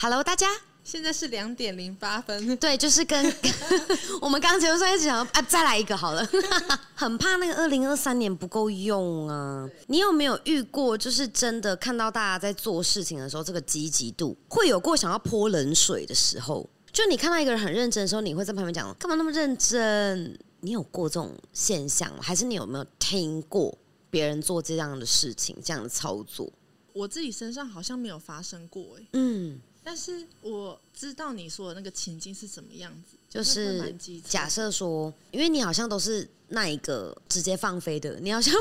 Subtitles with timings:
[0.00, 0.46] Hello，大家，
[0.84, 2.56] 现在是两点零八分。
[2.58, 3.34] 对，就是跟
[4.22, 6.24] 我们刚刚节目上一直讲啊，再来一个好了，
[6.94, 9.68] 很怕那个二零二三年不够用啊。
[9.88, 16.70] 你有没有遇过，就是真的看到大家在做事情的时候，这个积极度会有过想要泼冷水的时候？
[16.92, 20.38] 就你看到一个人很认真的时候，你会在旁边讲干嘛那么认真？
[20.60, 22.18] 你有过这种现象吗？
[22.22, 23.76] 还是你有没有听过
[24.10, 26.48] 别人做这样的事情，这样的操作？
[26.94, 33.90] 我自己身上好像没有发生过哎，嗯，但是我知道你说的那个情境是什么样子，就是
[34.22, 38.54] 假设说，因为你好像都是那一个直接放飞的，你好像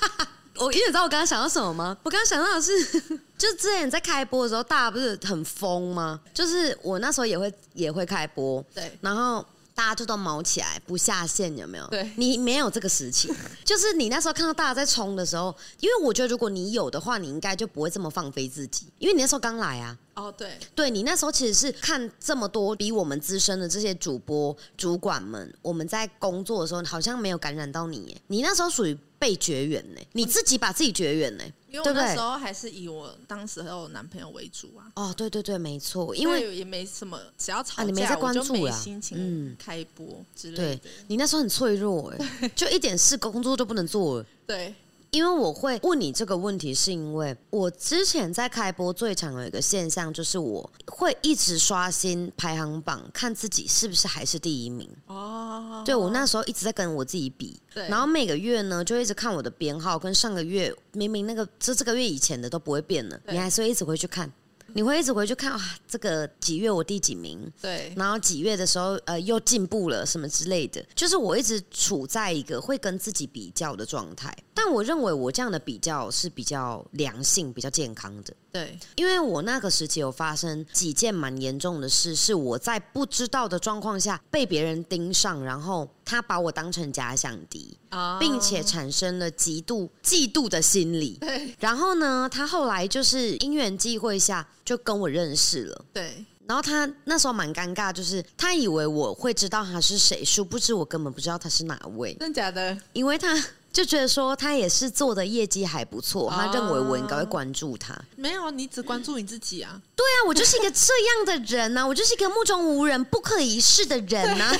[0.56, 1.94] 我，因为你知道我刚刚想到什么吗？
[2.02, 2.82] 我刚刚想到的是，
[3.36, 6.18] 就之前在开播的时候，大家不是很疯吗？
[6.32, 9.44] 就是我那时候也会也会开播，对然后
[9.80, 11.86] 大家就都毛起来不下线，有没有？
[11.86, 13.32] 对你没有这个时期，
[13.64, 19.96] 就是你那时候看到大家在冲的时候，因为我觉得如果你有的话，你应该就不会这么放飞自己，因为你那时候刚来啊。
[20.16, 31.44] 哦对，对你那时候其实是看这么多比我们资深的这些主播主管们，我们在工作的时候好像没有感染到你耶，你那时候属于被绝缘呢，你自己把自己绝缘呢。
[31.70, 40.88] 因为那时候还是以我当时还有男朋友为主啊，哦，对对对，没错，因为也没什么，只要吵架、啊你没在关注我心情嗯开播之类对的。
[41.08, 44.26] 你那时候很脆弱哎， 就一点事工作都不能做了。
[44.46, 44.74] 对，
[45.10, 54.88] 因为我会问你这个问题，是因为我之前在开播最常有一个现象，就是我会一直刷新排行榜，看自己是不是还是第一名。
[55.06, 64.30] 哦，对我那时候一直在跟我自己比，对然后每个月呢就一直看我的编号，跟上个月明明那个这这个月以前的都不会变了，你还是会一直回去看，
[64.74, 67.92] 你会一直回去看啊，这个几月我第几名，对。
[67.96, 74.32] 然后几月的时候呃又进步了什么之类的，就是我一直处在一个会跟自己比较的状态，
[74.62, 78.34] 但我认为我这样的比较是比较良性、比较健康的。
[78.52, 91.16] 对因为我那个时期有发生几件蛮严重的事，是我在不知道的状况下被别人盯上，然后他把我当成假想敌，啊并且产生了极度嫉妒的心理。
[91.20, 95.84] 对 然后呢，他后来就是因缘际会下就跟我认识了。
[95.94, 102.76] 对然后他那时候蛮尴尬，就是他以为我会知道他是谁，殊不知我根本不知道他是哪位，真假的？
[102.92, 103.40] 因为他
[103.72, 107.96] 就觉得说他也是做的业绩还不错，他哦认为我应该会关注他。
[108.16, 109.80] 没有，你只关注你自己啊。
[109.94, 114.50] 对啊，我就是一个这样的人呐、我就是一个目中无人、不可一世的人呐、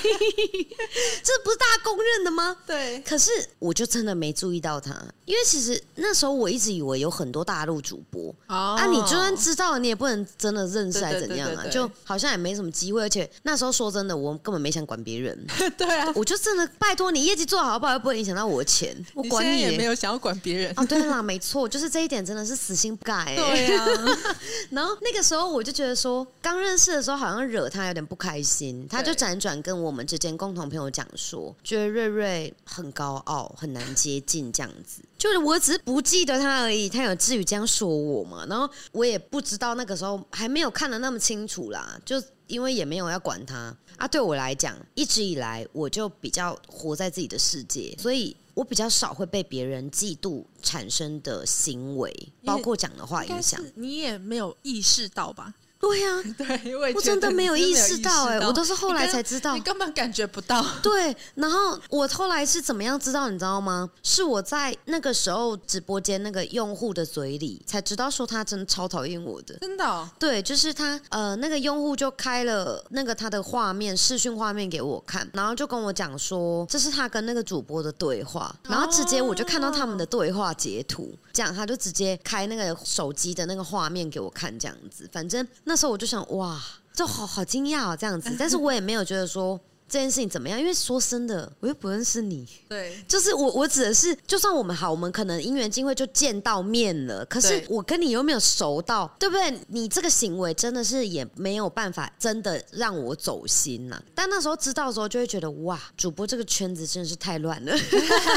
[1.22, 2.56] 这不是大家公认的吗？
[2.66, 4.94] 对可是我就真的没注意到他，
[5.30, 8.34] 因为其实那时候我一直以为有很多大陆主播。
[8.48, 11.64] 哦啊，你就算知道了，你也不能真的认识，还怎样啊？
[11.70, 15.46] 就好像也没什么机会，而且那时候说真的，我根本没想管别人，
[15.78, 20.74] 对啊，我就真的拜托你业绩做好不好，又不会影响到我的钱，我管现在也没有想要管别人。
[20.76, 23.36] 哦，对啦，没错，就是这一点真的是死心不改、 欸。
[23.36, 23.86] 对啊，
[24.70, 35.02] 然后那个时候我就觉得说，刚认识的时候好像惹他有点不开心，他就对辗转跟我们之间共同朋友讲说，觉得瑞瑞很高傲，很难接近这样子。
[35.20, 38.47] 就是我只是不记得他而已，他有至于这样说我吗？
[38.48, 44.08] 然后我也不知道那个时候还没有看得那么清楚啦，就因为也没有要管他啊。
[44.08, 48.34] 对我来讲，一直以来我就比较活在自己的世界，所以。
[48.53, 52.12] 我比较少会被别人嫉妒产生的行为，
[52.44, 53.58] 包括讲的话影响。
[53.75, 55.54] 你也没有意识到吧？
[55.80, 59.60] 对呀、 对，我真的没有意识到哎、我都是后来才知道你。
[59.62, 60.64] 根本感觉不到。
[60.82, 63.30] 对，然后我后来是怎么样知道？
[63.30, 63.88] 你知道吗？
[64.02, 69.56] 是我在那个时候直播间那个用户的嘴里才知道，说他真的超讨厌我的。
[69.58, 85.08] 真的哦、对，就是他呃，那个用户就开了那个他的画面视讯画面给我看，然后就跟我讲说这是他跟那个主播的对话，然后直接我就看到他们的对话截图，这样他就直接开那个手机的那个画面给我看，这样子。
[85.10, 86.60] 反正那时候我就想哇，
[86.92, 89.58] 就好好惊讶哦，这样子， 但是我也没有觉得说。
[89.92, 90.56] 这件事情怎么样？
[90.56, 99.60] 因为说真的，我又不认识你， 对，就是我，我指的是，就算我们好，我们可能因缘际会就见到面了，可是对我跟你又没有熟到，对不对？
[99.66, 107.76] 你这个行为真的是也没有办法真的让我走心呐、但那时候知道的时候，就会觉得哇，主播这个圈子真的是太乱了。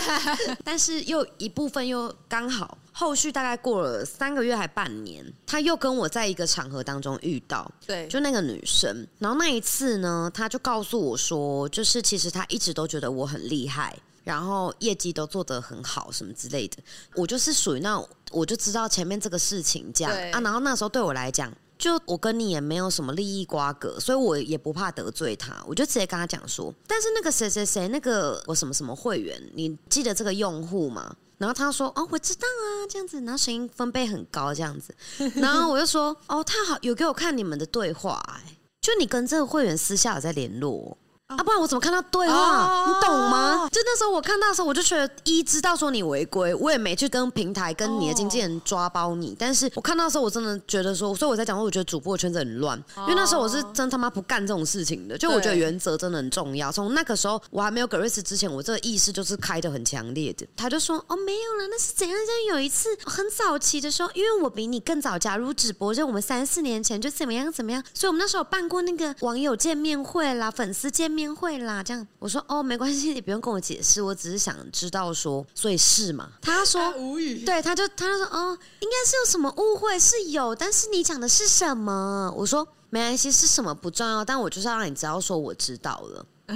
[0.65, 16.77] 但是又一部分又刚好，后续大概过了三个月还半年，他又跟我在一个场合当中遇到，对，就那个女生，然后那一次呢，他就告诉我说，就是其实他一直都觉得我很厉害，然后业绩都做得很好，什么之类的。
[17.15, 21.51] 我就是属于那种，我就知道前面这个事情这样啊，然后那时候对我来讲。
[21.75, 31.13] 就我跟你也没有什么利益瓜葛，所以我也不怕得罪他，我就直接跟他讲说，但是那个谁谁谁那个我什么什么会员，你记得这个用户吗？
[31.43, 34.95] 然后他说哦，我知道啊，这样子，然后声音分贝很高，这样子，
[35.35, 40.97] 然后我就说哦，他好有给我看你们的对话、哎，就你跟这个会员私下有在联络。
[41.37, 42.35] 啊，不然我怎么看到对话？
[42.35, 43.67] 哦你懂吗？
[43.71, 49.35] 就那时候我看到的时候，我就觉得一知道说你违规，我也没去跟平台跟你的经纪人抓包你。
[49.37, 55.17] 但是我看到的时候，我真的觉得说，所以我在讲说，我觉得主播圈子很乱，因为那时候我是真他妈不干这种事情的。
[55.17, 56.71] 就我觉得原则真的很重要。
[56.71, 60.45] 从那个时候我还没有 Grace 之前，我这个意识就是开的很强烈的。
[60.55, 62.17] 他就说哦没有了，那是怎样？
[62.23, 72.07] 就有一次很早期的时候，因为我比你更早加入直播，就我们三四年前就怎么样怎么样，所以我们那时候有办过那个网友见面会啦、粉丝见面会啦，这样。
[72.19, 76.31] 我说哦没关系，你不用跟我解释，我只是想知道说，所以是嘛？
[76.41, 77.43] 他说啊无语。
[77.45, 82.33] 对，他就他就说哦，应该是有什么误会，是有，但是你讲的是什么？
[82.35, 86.25] 我说没关系，是什么不重要，但我就是要让你知道说我知道了。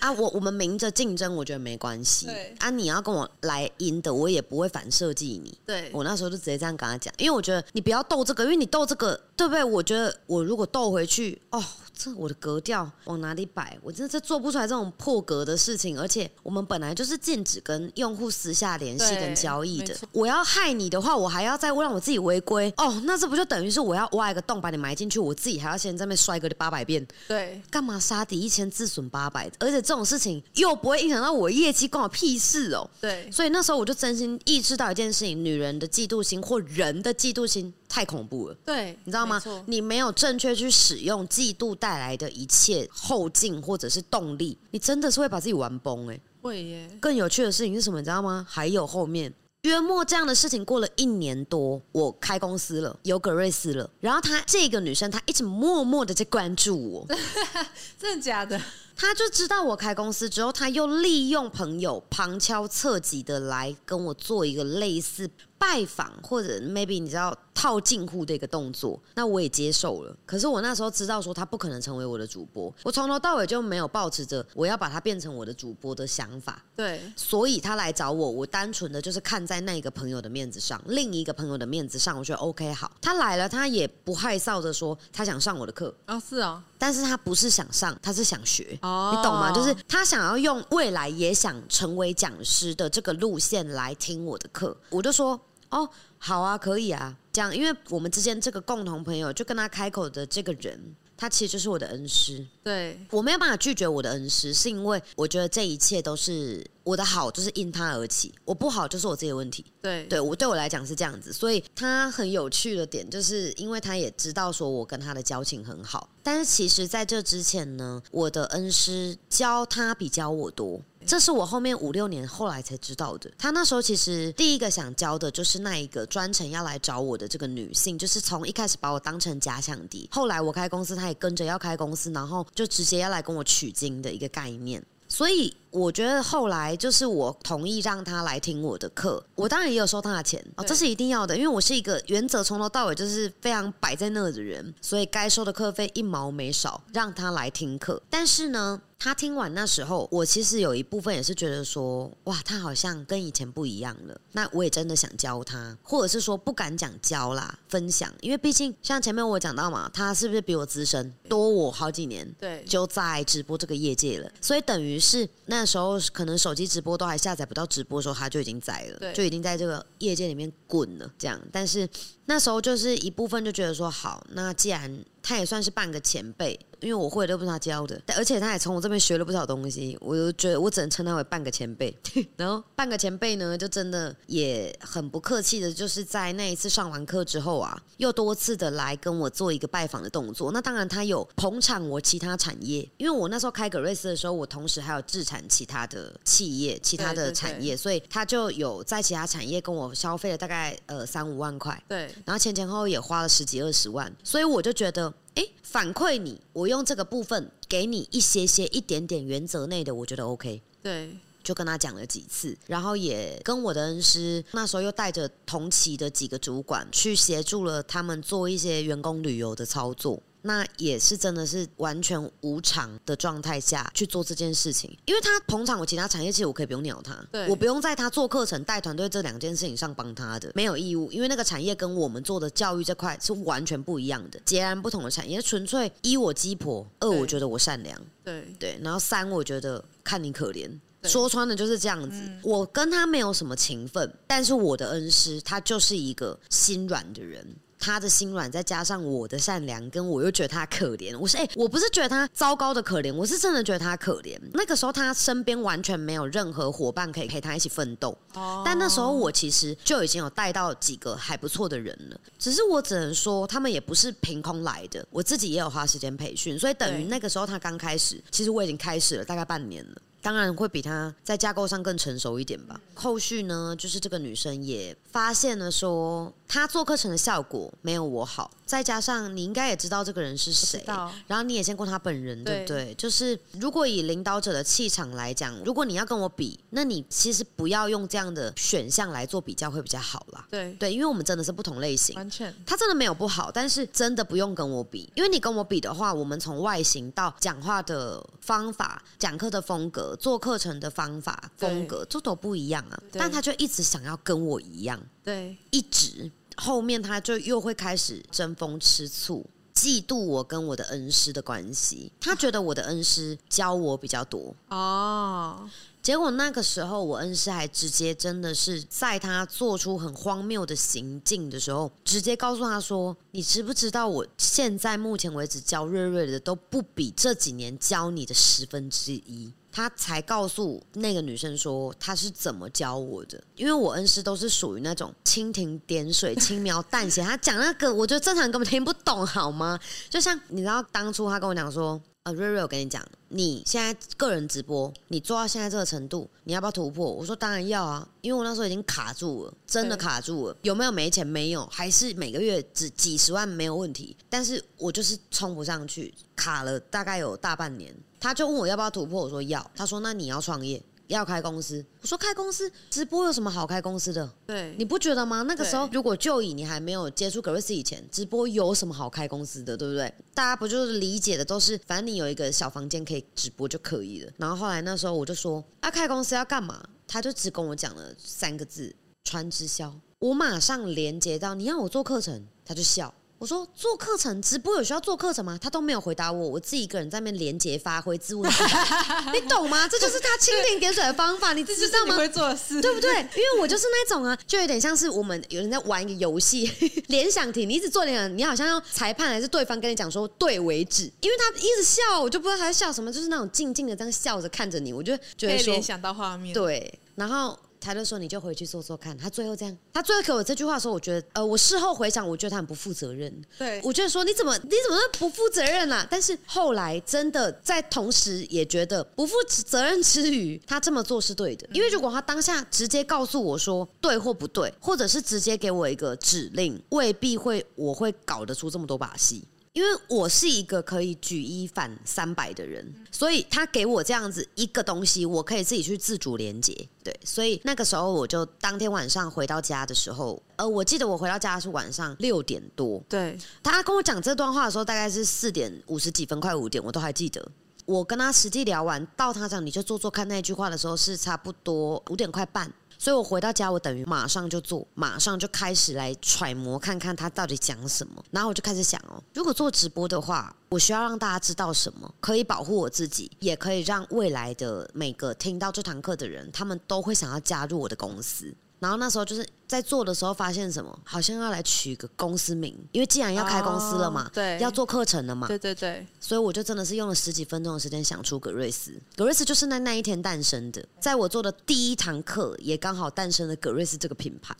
[0.00, 2.28] 啊，我我们明着竞争，我觉得没关系。
[2.58, 5.56] 啊，你要跟我来赢的，我也不会反设计你。
[5.64, 9.62] 对，我那时候就直接这样跟他讲，因为我觉得你不要斗这个，因为你斗这个，对不对？
[9.62, 11.64] 我觉得我如果斗回去，哦，
[11.96, 13.76] 这我的格调往哪里摆？
[13.82, 15.98] 我真的是做不出来这种破格的事情。
[15.98, 19.96] 而且我们本来就是禁止跟用户私下联系跟交易的。
[20.12, 29.50] 我要害你的话，我还要再让我自己违规，哦，那这不就等于是我要挖一个洞把你埋进去，我自己还要先在那边摔个八百遍，对，干嘛杀敌一千自损八百？
[29.58, 32.88] 而且这种事情又不会影响到我业绩，关我屁事哦。
[33.00, 39.62] 对，所以那时候我就真心意识到一件事情：女人的嫉妒心或人的嫉妒心太恐怖了，对，你知道吗没？
[39.76, 47.98] 你没有正确去使用嫉妒带来的一切后劲或者是动力，你真的是会把自己玩崩哎、会耶，更有趣的事情是什么？
[47.98, 48.46] 你知道吗？
[48.46, 49.32] 还有后面。
[49.62, 53.88] 约莫这样的事情过了一年多，我开公司了，有葛瑞斯了。
[53.98, 57.06] 然后她这个女生，她一直默默的在关注我，
[57.98, 58.60] 真的假的？
[58.96, 70.16] 他就知道我开公司之后，他又利用朋友旁敲侧击的来跟我做一个类似拜访或者 maybe 你知道套近乎的一个动作，那我也接受了。
[70.24, 76.62] 可是我那时候知道说他不可能成为我的主播，我从头到尾就没有抱持着我要把他变成我的主播的想法。
[76.74, 82.90] 对，所以他来找我，我单纯的就是看在那一个朋友的面子上，另一个朋友的面子上，我觉得 OK 好。
[83.00, 88.78] 他来了，他也不害臊的说他想上我的课，哦，是哦，但是他不是想上，他是想学。
[88.82, 89.50] 哦，你懂吗？
[89.50, 95.30] 就是他想要用未来也想成为讲师的这个路线来听我的课，我就说
[95.70, 100.80] 哦，好啊，可以啊，这样，因为我们之间这个共同朋友就跟他开口的这个人，
[101.16, 109.64] 他其实就是我的恩师，对，我没有办法拒绝我的恩师，是因为我觉得这一切都是我的好，就是因他而起，我不好就是我自己的问题。
[109.80, 120.80] 对，对我对我来讲是这样子，所以他很有趣的点，就是因为他也知道说我跟他的交情很好，但是其实在这之前呢，我的恩师教他比教我多。
[121.06, 123.30] 这是我后面五六年后来才知道的。
[123.38, 134.84] 他那时候其实第一个想教的就是那一个专程要来找我的这个女性，就是从一开始把我当成假想敌，后来我开公司，他也跟着要开公司，然后就直接要来跟我取经的一个概念。
[135.08, 148.00] 所以我觉得后来就是我同意让他来听我的课，我当然也有收他的钱哦，这是一定要的，因为我是一个原则从头到尾就是非常摆在那的人，所以该收的课费一毛没少，让他来听课。
[148.08, 154.18] 但是呢，他听完那时候，我其实有一部分也是觉得说，哇，他好像跟以前不一样了。
[154.32, 162.26] 那我也真的想教他，或者是说不敢讲教啦，分享，因为毕竟像前面我讲到嘛，他是不是比我资深，多我好几年？
[162.38, 171.12] 对，就在直播这个业界了，所以等于是那时候可能手机直播都还下载不到直播的时候，他就已经在了，就已经在这个业界里面滚了。
[171.18, 171.88] 这样，但是
[172.26, 181.92] 那时候就是一部分就觉得说，好，那既然他也算是半个前辈，因为我会的都不是他教的，而且他也从我这边学了不少东西，我就觉得我只能称他为半个前辈。
[182.36, 190.52] 然后半个前辈呢，就真的也很不客气的，就是在那一次上完课之后啊，又多次的来跟我做一个拜访的动作。
[190.52, 201.82] 那当然，他有捧场我其他产业，因为我那时候开格瑞斯的时候，我同时还有制产其他的企业、其他的对对产业，所以他就有在其他产业跟我消费了大概呃三五万块。
[201.88, 210.62] 对，然后前前后后也花了十几二十万，所以我就觉得，哎，反馈你，我用这个部分给你一些些一点点原则内的，我觉得 OK。
[210.82, 220.22] 对，就跟他讲了几次，然后也跟我的恩师那时候又带着同期的几个主管去协助了他们做一些员工旅游的操作。
[220.46, 240.70] 那也是真的是完全无偿的状态下去做这件事情，因为他捧场我其他产业，其实我可以不用鸟他，对我不用在他做课程、带团队这两件事情上帮他的，没有义务，因为那个产业跟我们做的教育这块是完全不一样的，截然不同的产业，纯粹一我鸡婆，二我觉得我善良，对，对，然后三我觉得看你可怜，
[241.02, 242.22] 说穿了就是这样子。
[242.42, 247.44] 我跟他没有什么情分，但是我的恩师他就是一个心软的人。
[247.78, 251.16] 他的心软，再加上我的善良，跟我又觉得他可怜。
[251.18, 254.38] 我是哎，我不是觉得他糟糕的可怜，我是真的觉得他可怜。
[254.52, 258.16] 那个时候他身边完全没有任何伙伴可以陪他一起奋斗。
[258.34, 258.62] 哦。
[258.64, 262.20] 但那时候我其实就已经有带到几个还不错的人了。
[262.38, 265.06] 只是我只能说，他们也不是凭空来的。
[265.10, 269.96] 我自己也有花时间培训，所以等于那个时候他刚开始，其实我已经开始了大概半年了。
[270.26, 272.80] 当然会比他在架构上更成熟一点吧。
[272.94, 276.32] 后续呢，就是这个女生也发现了说。
[276.48, 280.84] 她做课程的效果没有我好，再加上你应该也知道这个人是谁，
[281.28, 282.92] 然后你也见过他本人，对不对？
[282.94, 290.44] 就是如果以领导者的气场来讲，如果你要跟我比，那你其实不要用这样的选项来做比较会比较好啦。
[290.50, 292.52] 对对，因为我们真的是不同类型，完全。
[292.66, 303.00] 他真的没有不好，但是真的不用跟我比，因为你跟我比的话，我们从外形到讲话的方法、讲课的风格、做课程的方法风格，这都不一样啊。
[303.12, 305.00] 但他就一直想要跟我一样。
[305.22, 309.44] 对，一直后面他就又会开始争风吃醋，
[309.74, 312.10] 嫉妒我跟我的恩师的关系。
[312.20, 315.68] 他觉得我的恩师教我比较多哦。
[316.02, 337.20] 结果那个时候，我恩师还直接真的是在他做出很荒谬的行径的时候，直接告诉他说：“你知不知道，我现在目前为止教瑞瑞的都不比这几年教你的十分之一。”他才告诉那个女生说他是怎么教我的，因为我恩师都是属于那种蜻蜓点水、轻描淡写。
[337.20, 339.78] 他讲那个，我觉得正常人根本听不懂，好吗？
[340.08, 342.00] 就像你知道，当初他跟我讲说。
[342.22, 347.08] 呃，瑞瑞，我跟你讲，你现在个人直播，你做到现在这个程度，你要不要突破？
[347.08, 350.56] 我说当然要啊，因为我那时候已经卡住了，真的卡住了。
[350.62, 351.24] 有没有没钱？
[351.24, 354.16] 没有，还是每个月只几十万没有问题。
[354.28, 357.94] 但是我就是冲不上去，卡了大概有大半年。
[358.20, 359.70] 他就问我要不要突破，我说要。
[359.74, 360.82] 他说那你要创业。
[361.08, 364.28] 要开公司，我说开公司直播有什么好开公司的？
[364.44, 365.42] 对，你不觉得吗？
[365.42, 370.12] 那个时候如果就以你还没有接触格瑞斯以前，直播有什么好开公司的，对不对？
[370.34, 374.32] 大家不就是理解的都是，反正你有一个小房间可以直播就可以了。
[374.36, 376.84] 然后后来那时候我就说，要开公司要干嘛？
[377.06, 378.92] 他就只跟我讲了三个字：
[379.22, 379.94] 传直销。
[380.18, 383.14] 我马上连接到，你要我做课程，他就笑。
[383.38, 385.58] 我说做课程直播有需要做课程吗？
[385.60, 389.86] 他都没有回答我，我自己一个人在那边连接发挥自问自答，你懂吗？
[389.86, 392.16] 这就是他蜻蜓点水的方法， 你知道吗？
[392.16, 393.10] 会做的事，对不对？
[393.36, 396.70] 因为我就是那种啊，就有点像是我们有人在玩一个游戏，
[397.08, 407.58] 联想题，你一直做联想，你好像要裁判还是对方跟你讲说对为止，因为他一直笑，我就不知道他在笑什么，就是那种静静的这样笑着看着你，我就觉得说联想到画面，对，然后。
[407.80, 413.32] 他就说：“你就回去做做看。”他最后这样，他最后给我这句话的时候，我觉得，呃，我事后回想，我觉得他很不负责任。
[413.58, 416.06] 对，我觉得说你怎么你怎么不负责任啊？
[416.10, 421.68] 但是后来真的在同时也觉得不负责任之余，他这么做是对的。
[421.72, 429.44] 因为如果他当下直接告诉我说对或不对，或者是直接给我一个指令，未必会我会搞得出这么多把戏。
[429.76, 436.74] 因为我是一个可以举一反三百的人，所以他给我这样子一个东西，我可以自己去自主连接。
[437.04, 443.04] 对，所以那个时候我就当天晚上回到家的时候，呃，我记得我回到家是晚上六点多。
[443.06, 447.46] 对，他跟我讲这段话的时候，大概是四点五十几分，快五点，我都还记得。
[447.84, 452.72] 我跟他实际聊完，到他讲你就做做看那句话的时候，是差不多五点快半。
[452.98, 458.24] 所以我回到家，我等于马上就做，马上就开始来揣摩，看看他到底讲什么。
[458.30, 468.54] 然后我就开始想哦，如果做直播的话，我需要让大家知道什么，可以保护我自己，也可以让未来的每个听到这堂课的人，他们都会想要加入我的公司。
[468.78, 478.92] 然后那时候就是在做的时候，发现什么，好像要来取个公司名，因为既然要开公司了嘛，对，要做课程了嘛，对对对，所以我就真的是用了十几分钟的时间想出格瑞斯。
[479.16, 484.56] 格瑞斯就是那那一天诞生的，在我做的第一堂课，也刚好诞生了格瑞斯这个品牌，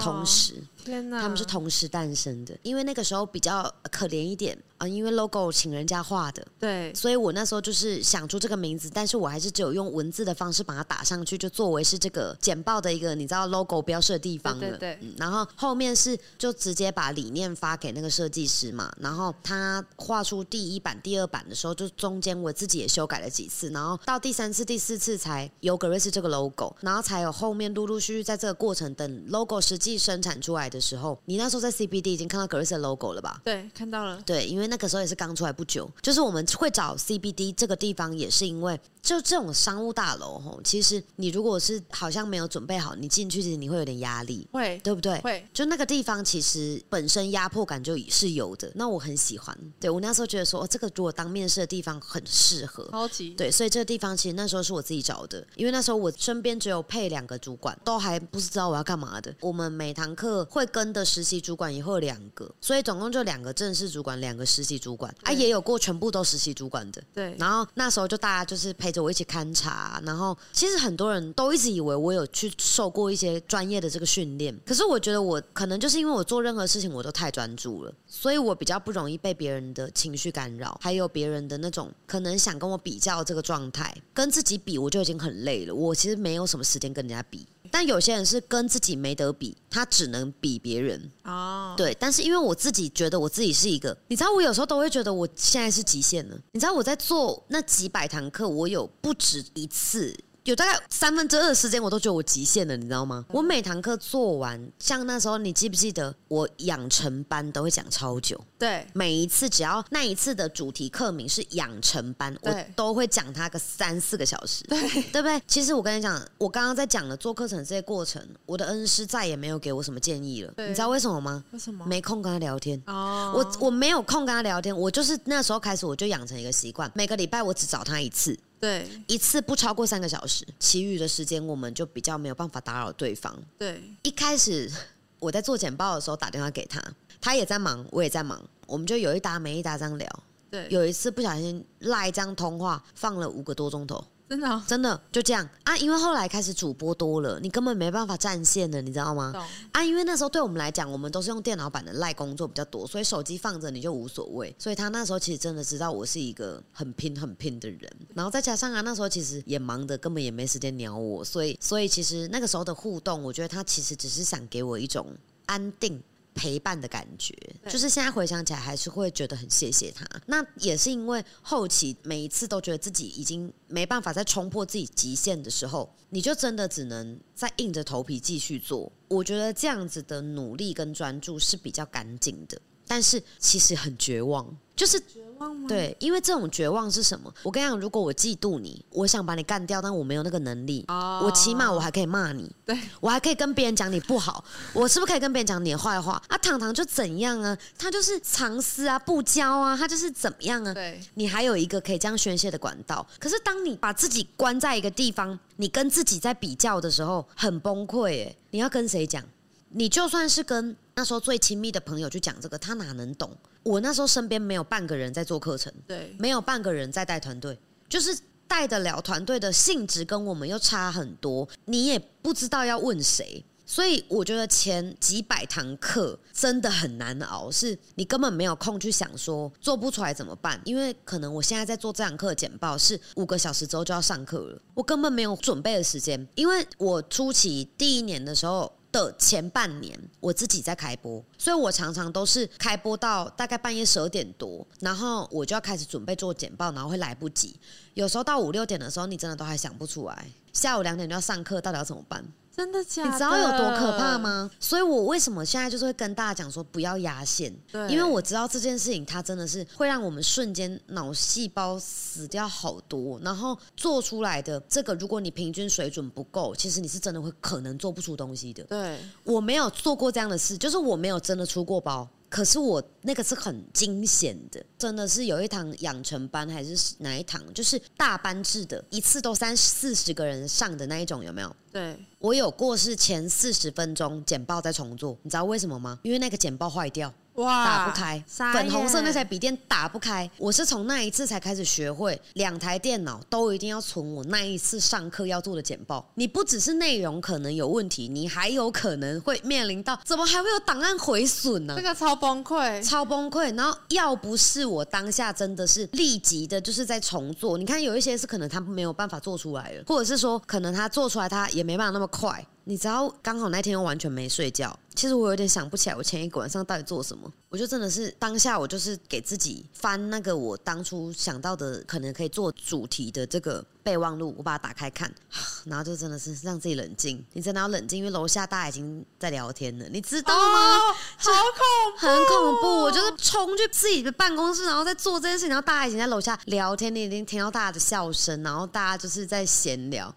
[0.00, 0.54] 同时。
[0.84, 1.20] 天哪！
[1.20, 14.78] 他们是同时诞生的，因为那个时候比较可怜一点啊，因为 logo 请人家画的，对，所以我那时候就是想出这个名字，但是我还是只有用文字的方式把它打上去，就作为是这个简报的一个你知道 logo 标示的地方了。
[14.78, 30.78] 对，然后后面是就直接把理念发给那个设计师嘛，然后他画出第一版、第二版的时候，就中间我自己也修改了几次，然后到第三次、第四次才有格瑞斯这个 logo，然后才有后面陆陆续续在这个过程等 logo 实际生产出来的。
[30.78, 33.40] 的时候，你那时候在 CBD 已经看到格瑞斯的 logo 了吧？
[33.44, 34.22] 对，看到了。
[34.24, 38.78] 对，因为那个时候也是刚出来不久，就是我们会找 CBD 这个地方，也是因为。
[39.08, 45.18] 就这种商务大楼吼，其实你如果是好像没有准备好，你进去其实你会有点压力，会对不对？
[45.22, 49.58] 会，就那个地方其实本身压迫感就是有的，那我很喜欢。
[49.80, 52.86] 对我那时候觉得说，哦，这个如果当面试的地方很适合。
[52.90, 59.34] 超级对，所以这个地方其实那时候是我自己找的，因为那时候我身边只有配两个主管，都还不知道我要干嘛的。
[59.40, 67.02] 我们每堂课会跟的实习主管也会有两个，所以总共就两个正式主管，两个实习主管啊，也有过全部都实习主管的。
[67.14, 87.46] 对，然后那时候就大家就是陪我一起勘察，然后其实很多人都一直以为我有去受过一些专业的这个训练，可是我觉得我可能就是因为我做任何事情我都太专注了，所以我比较不容易被别人的情绪干扰，还有别人的那种可能想跟我比较这个状态，跟自己比我就已经很累了，我其实没有什么时间跟人家比。
[87.70, 91.10] 但有些人是跟自己没得比，他只能比别人。
[91.24, 96.36] 哦，对，但是因为我自己觉得我自己是一个，你知道，我有时候都会觉得我现在是极限了。
[96.52, 100.16] 你知道我在做那几百堂课，我有不止一次。
[100.48, 103.22] 有大概三分之二的时间，我都觉得我极限了，你知道吗？
[103.28, 108.40] 我每堂课做完，像那时候，你记不记得我养成班都会讲超久？
[108.58, 114.80] 对每一次只要那一次的主题课名是养成班，我都会讲它个三四个小时，对
[115.12, 115.40] 对不对？
[115.46, 120.52] 其实我跟你讲，我刚刚在讲的做课程这些过程，我的恩师再也没有给我什么建议了。
[120.56, 121.44] 你知道为什么吗？
[121.52, 121.84] 为什么？
[121.84, 122.82] 没空跟他聊天。
[122.86, 133.36] 哦，我我没有空跟他聊天，我就是那时候开始我就养成一个习惯，每个礼拜我只找他一次，对一次不超过三个小时，其余的时间我们就比较没有办法打扰对方。
[133.56, 134.70] 对一开始
[135.18, 136.82] 我在做简报的时候打电话给他，
[137.20, 140.22] 他也在忙，我也在忙，我们就有一搭没一搭这样聊。
[140.50, 145.74] 对，有一次不小心赖一张通话放了五个多钟头，真的哦真的就这样啊！
[145.78, 149.32] 因为后来开始主播多了，你根本没办法占线的，你知道吗？
[149.72, 154.54] 啊，因为那时候对我们来讲，我们都是用电脑版的赖工作比较多，所以手机放着你就无所谓。
[154.58, 165.06] 所以他那时候其实真的知道我是一个很拼很拼的人，然后再加上啊，那时候其实也忙的，根本也没时间鸟我，所以所以其实那个时候的互动，我觉得他其实只是想给我一种
[165.46, 166.02] 安定。
[166.38, 167.36] 陪伴的感觉，
[167.68, 170.06] 就是现在回想起来，还是会觉得很谢谢他。
[170.26, 178.90] 那也是因为后期每一次都觉得自己已经没办法再冲破自己极限的时候，你就真的只能再硬着头皮继续做。
[179.08, 185.68] 我觉得这样子的努力跟专注是比较干净的，但是其实很绝望，就是绝望吗？
[185.68, 187.34] 对，因为这种绝望是什么？
[187.42, 190.84] 我跟你讲，如果我嫉妒你，我想把你干掉，但我没有那个能力。
[190.86, 196.22] 哦，我起码我还可以骂你，对我还可以跟别人讲你不好，我是不是可以跟别人讲你的坏话？
[196.28, 197.58] 啊，糖糖就怎样啊？
[197.76, 200.72] 他就是藏私啊，不交啊，他就是怎么样啊？
[200.72, 203.04] 对你还有一个可以这样宣泄的管道。
[203.18, 208.36] 可是当你把自己关在一个地方，你跟自己在比较的时候，很崩溃哎！
[208.52, 209.24] 你要跟谁讲？
[209.70, 213.30] 你就算是跟那时候最亲密的朋友去讲这个，他哪能懂？
[213.68, 223.44] 我那时候身边没有半个人在做课程，对没有半个人在带团队，就是带得了团队的性质跟我们又差很多，你也不知道要问谁。
[223.66, 238.72] 所以我觉得前几百堂课真的很难熬，是你根本没有空去想说做不出来怎么办，因为可能我现在在做这堂课的简报是五个小时之后就要上课了，我根本没有准备的时间，因为我初期第一年的时候。
[238.90, 247.54] 的前半年，我自己在开播，所以我常常都是开播到大概半夜十二点多，然后我就要开始准备做简报，然后会来不及。
[247.94, 250.26] 有时候到五六点的时候，你真的都还想不出来。
[250.52, 252.24] 下午两点就要上课，到底要怎么办？
[252.58, 253.08] 真的假的？
[253.08, 254.18] 你知道有多可怕？
[254.18, 254.50] 吗？
[254.58, 268.64] 所以我为什么现在就是会跟大家讲说不要压线，对，因为我知道这件事情它真的是会让我们瞬间脑细胞死掉好多，然后做出来的这个，如果你平均水准不够，其实你是真的会可能做不出东西的。
[268.64, 272.08] 对我没有做过这样的事，就是我没有真的出过包。
[272.28, 281.56] 可是我那个是很惊险的，真的是有一堂养成班还是哪一堂，就是大班制的，一次都三四十个人上的那一种，有没有？
[281.72, 285.98] 对我有过是前四十分钟简报再重做，你知道为什么吗？
[286.02, 287.12] 因为那个简报坏掉。
[287.38, 290.28] 哇，打不开，傻粉红色那台笔电打不开。
[290.38, 296.04] 我是从那一次才开始学会，两台电脑都一定要存我那一次上课要做的简报。
[296.14, 301.82] 你不只是内容可能有问题，你还有可能会面临到怎么还会有档案毁损呢这？
[301.82, 307.56] 个超崩溃，超崩溃，然后要不是我当下真的是立即的，就是在重做。
[307.56, 317.32] 你看有一些是可能他没有办法做出来了，或者是说可能他做出来他也没办法那么快，你知道刚好那天又完全没睡觉，其实我有点想不起来我前一个晚上到底做什么。
[317.48, 325.10] 我就真的是当下我就是给自己翻那个我当初想到的可能可以做主题的这个备忘录，我把它打开看，
[325.64, 327.24] 然后就真的是让自己冷静。
[327.32, 330.76] 你真的要冷静，因为楼下大家已经在聊天了，你知道吗？
[330.76, 340.14] 哦，好恐怖，很恐怖，我就是冲去自己的办公室，然后在做这件事情，然后大家已经在楼下聊天，你已经听到大家的笑声，然后大家就是在闲聊，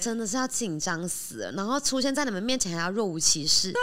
[0.00, 1.52] 真的是要紧张死了。
[1.52, 3.80] 然后出现在你们面前还要若无其事对，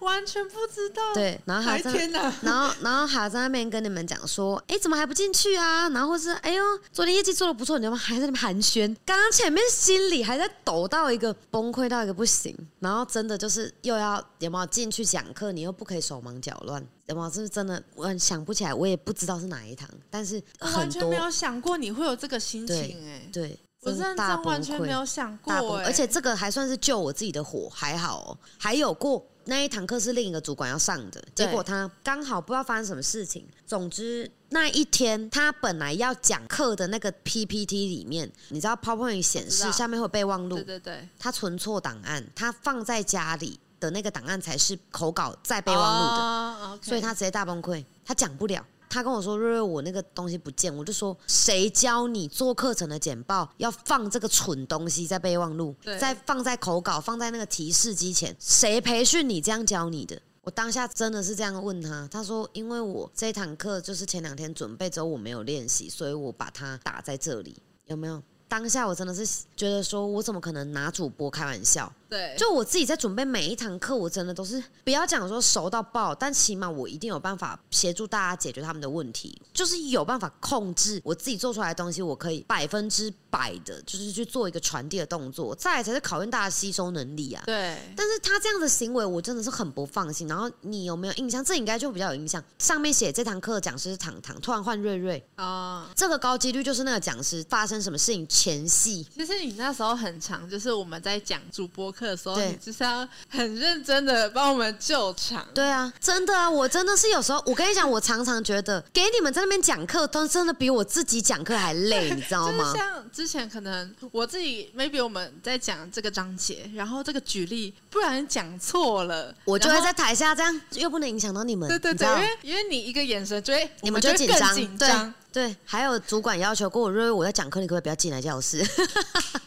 [0.00, 1.02] 完全不知道。
[1.14, 2.32] 对，然后还哎，在天哪！
[2.42, 5.88] 然后，然后还要在那边跟你们讲说，哎，怎么还不进去啊？
[5.88, 7.94] 然后或是，哎呦，昨天业绩做的不错，你们？
[8.04, 8.94] 还在那边寒暄。
[9.06, 17.30] 刚刚前面心里还在抖到一个崩溃到一个不行，然后真的就是又要有没有进去讲课，你又不可以手忙脚乱，有没有？
[17.30, 17.82] 是不是真的？
[17.94, 28.38] 我很想不起来，我也不知道是哪一堂，但是完全没有想过你会有这个心情哎，对，我认真真的完全没有想过而且这个还算是救我自己的火，还好哦。
[28.58, 33.46] 还有过那一堂课是另一个主管要上的，结果他刚好不知道发生什么事情。
[33.66, 46.76] 总之那一天他本来要讲课的那个 PPT 里面，你知道 PowerPoint 显示下面会有备忘录对，对对，他存错档案，他放在家里的那个档案才是口稿在备忘录的。
[46.76, 48.64] 的所以他直接大崩溃，他讲不了。
[48.88, 58.34] 他跟我说：“瑞瑞，我那个东西不见。”我就说：“谁教你做课程的简报要放这个蠢东西在备忘录，对再放在口稿，放在那个提示机前？
[58.38, 71.90] 谁培训你这样教你的？”我当下真的是这样问他，他说：“因为我这堂课就是前两天准备之后我没有练习，所以我把它打在这里，有没有？”当下我真的是觉得说，我怎么可能拿主播开玩笑？
[72.14, 87.42] 对，就我自己在准备每一堂课，我真的都是不要讲说熟到爆，但起码我一定有办法协助大家解决他们的问题，就是有办法控制我自己做出来的东西，我可以百分之百的，就是去做一个传递的动作，再来才是考验大家吸收能力啊。
[87.46, 90.28] 对，但是他这样的行为，我真的是很不放心。
[90.28, 91.44] 然后你有没有印象？
[91.44, 92.42] 这应该就比较有印象。
[92.58, 95.90] 上面写这堂课的讲师是糖糖，突然换瑞瑞，啊。
[95.96, 99.06] 这个高几率就是那个讲师发生什么事情前戏。
[99.14, 105.46] 其实你那时候很长，就是我们在讲主播课的时候，对你就是要很认真的帮我们救场。
[105.54, 112.72] 对啊，真的啊，我真的是有时候，我跟你讲，我常常觉得给你们在那边讲课，都真的比我自己讲课还累，你知道 就是吗？
[112.74, 125.14] 像之前可能我自己，maybe 我们在讲这个章节，然后这个举例不然讲错了，我就会在台下这样，又不能影响到你们，对对对，因为因为你一个眼神就会，你们就紧张，对紧张。
[125.32, 125.56] 对。
[125.64, 128.64] 还有主管要求过我，瑞瑞我在讲课，你可不可以不要进来教室？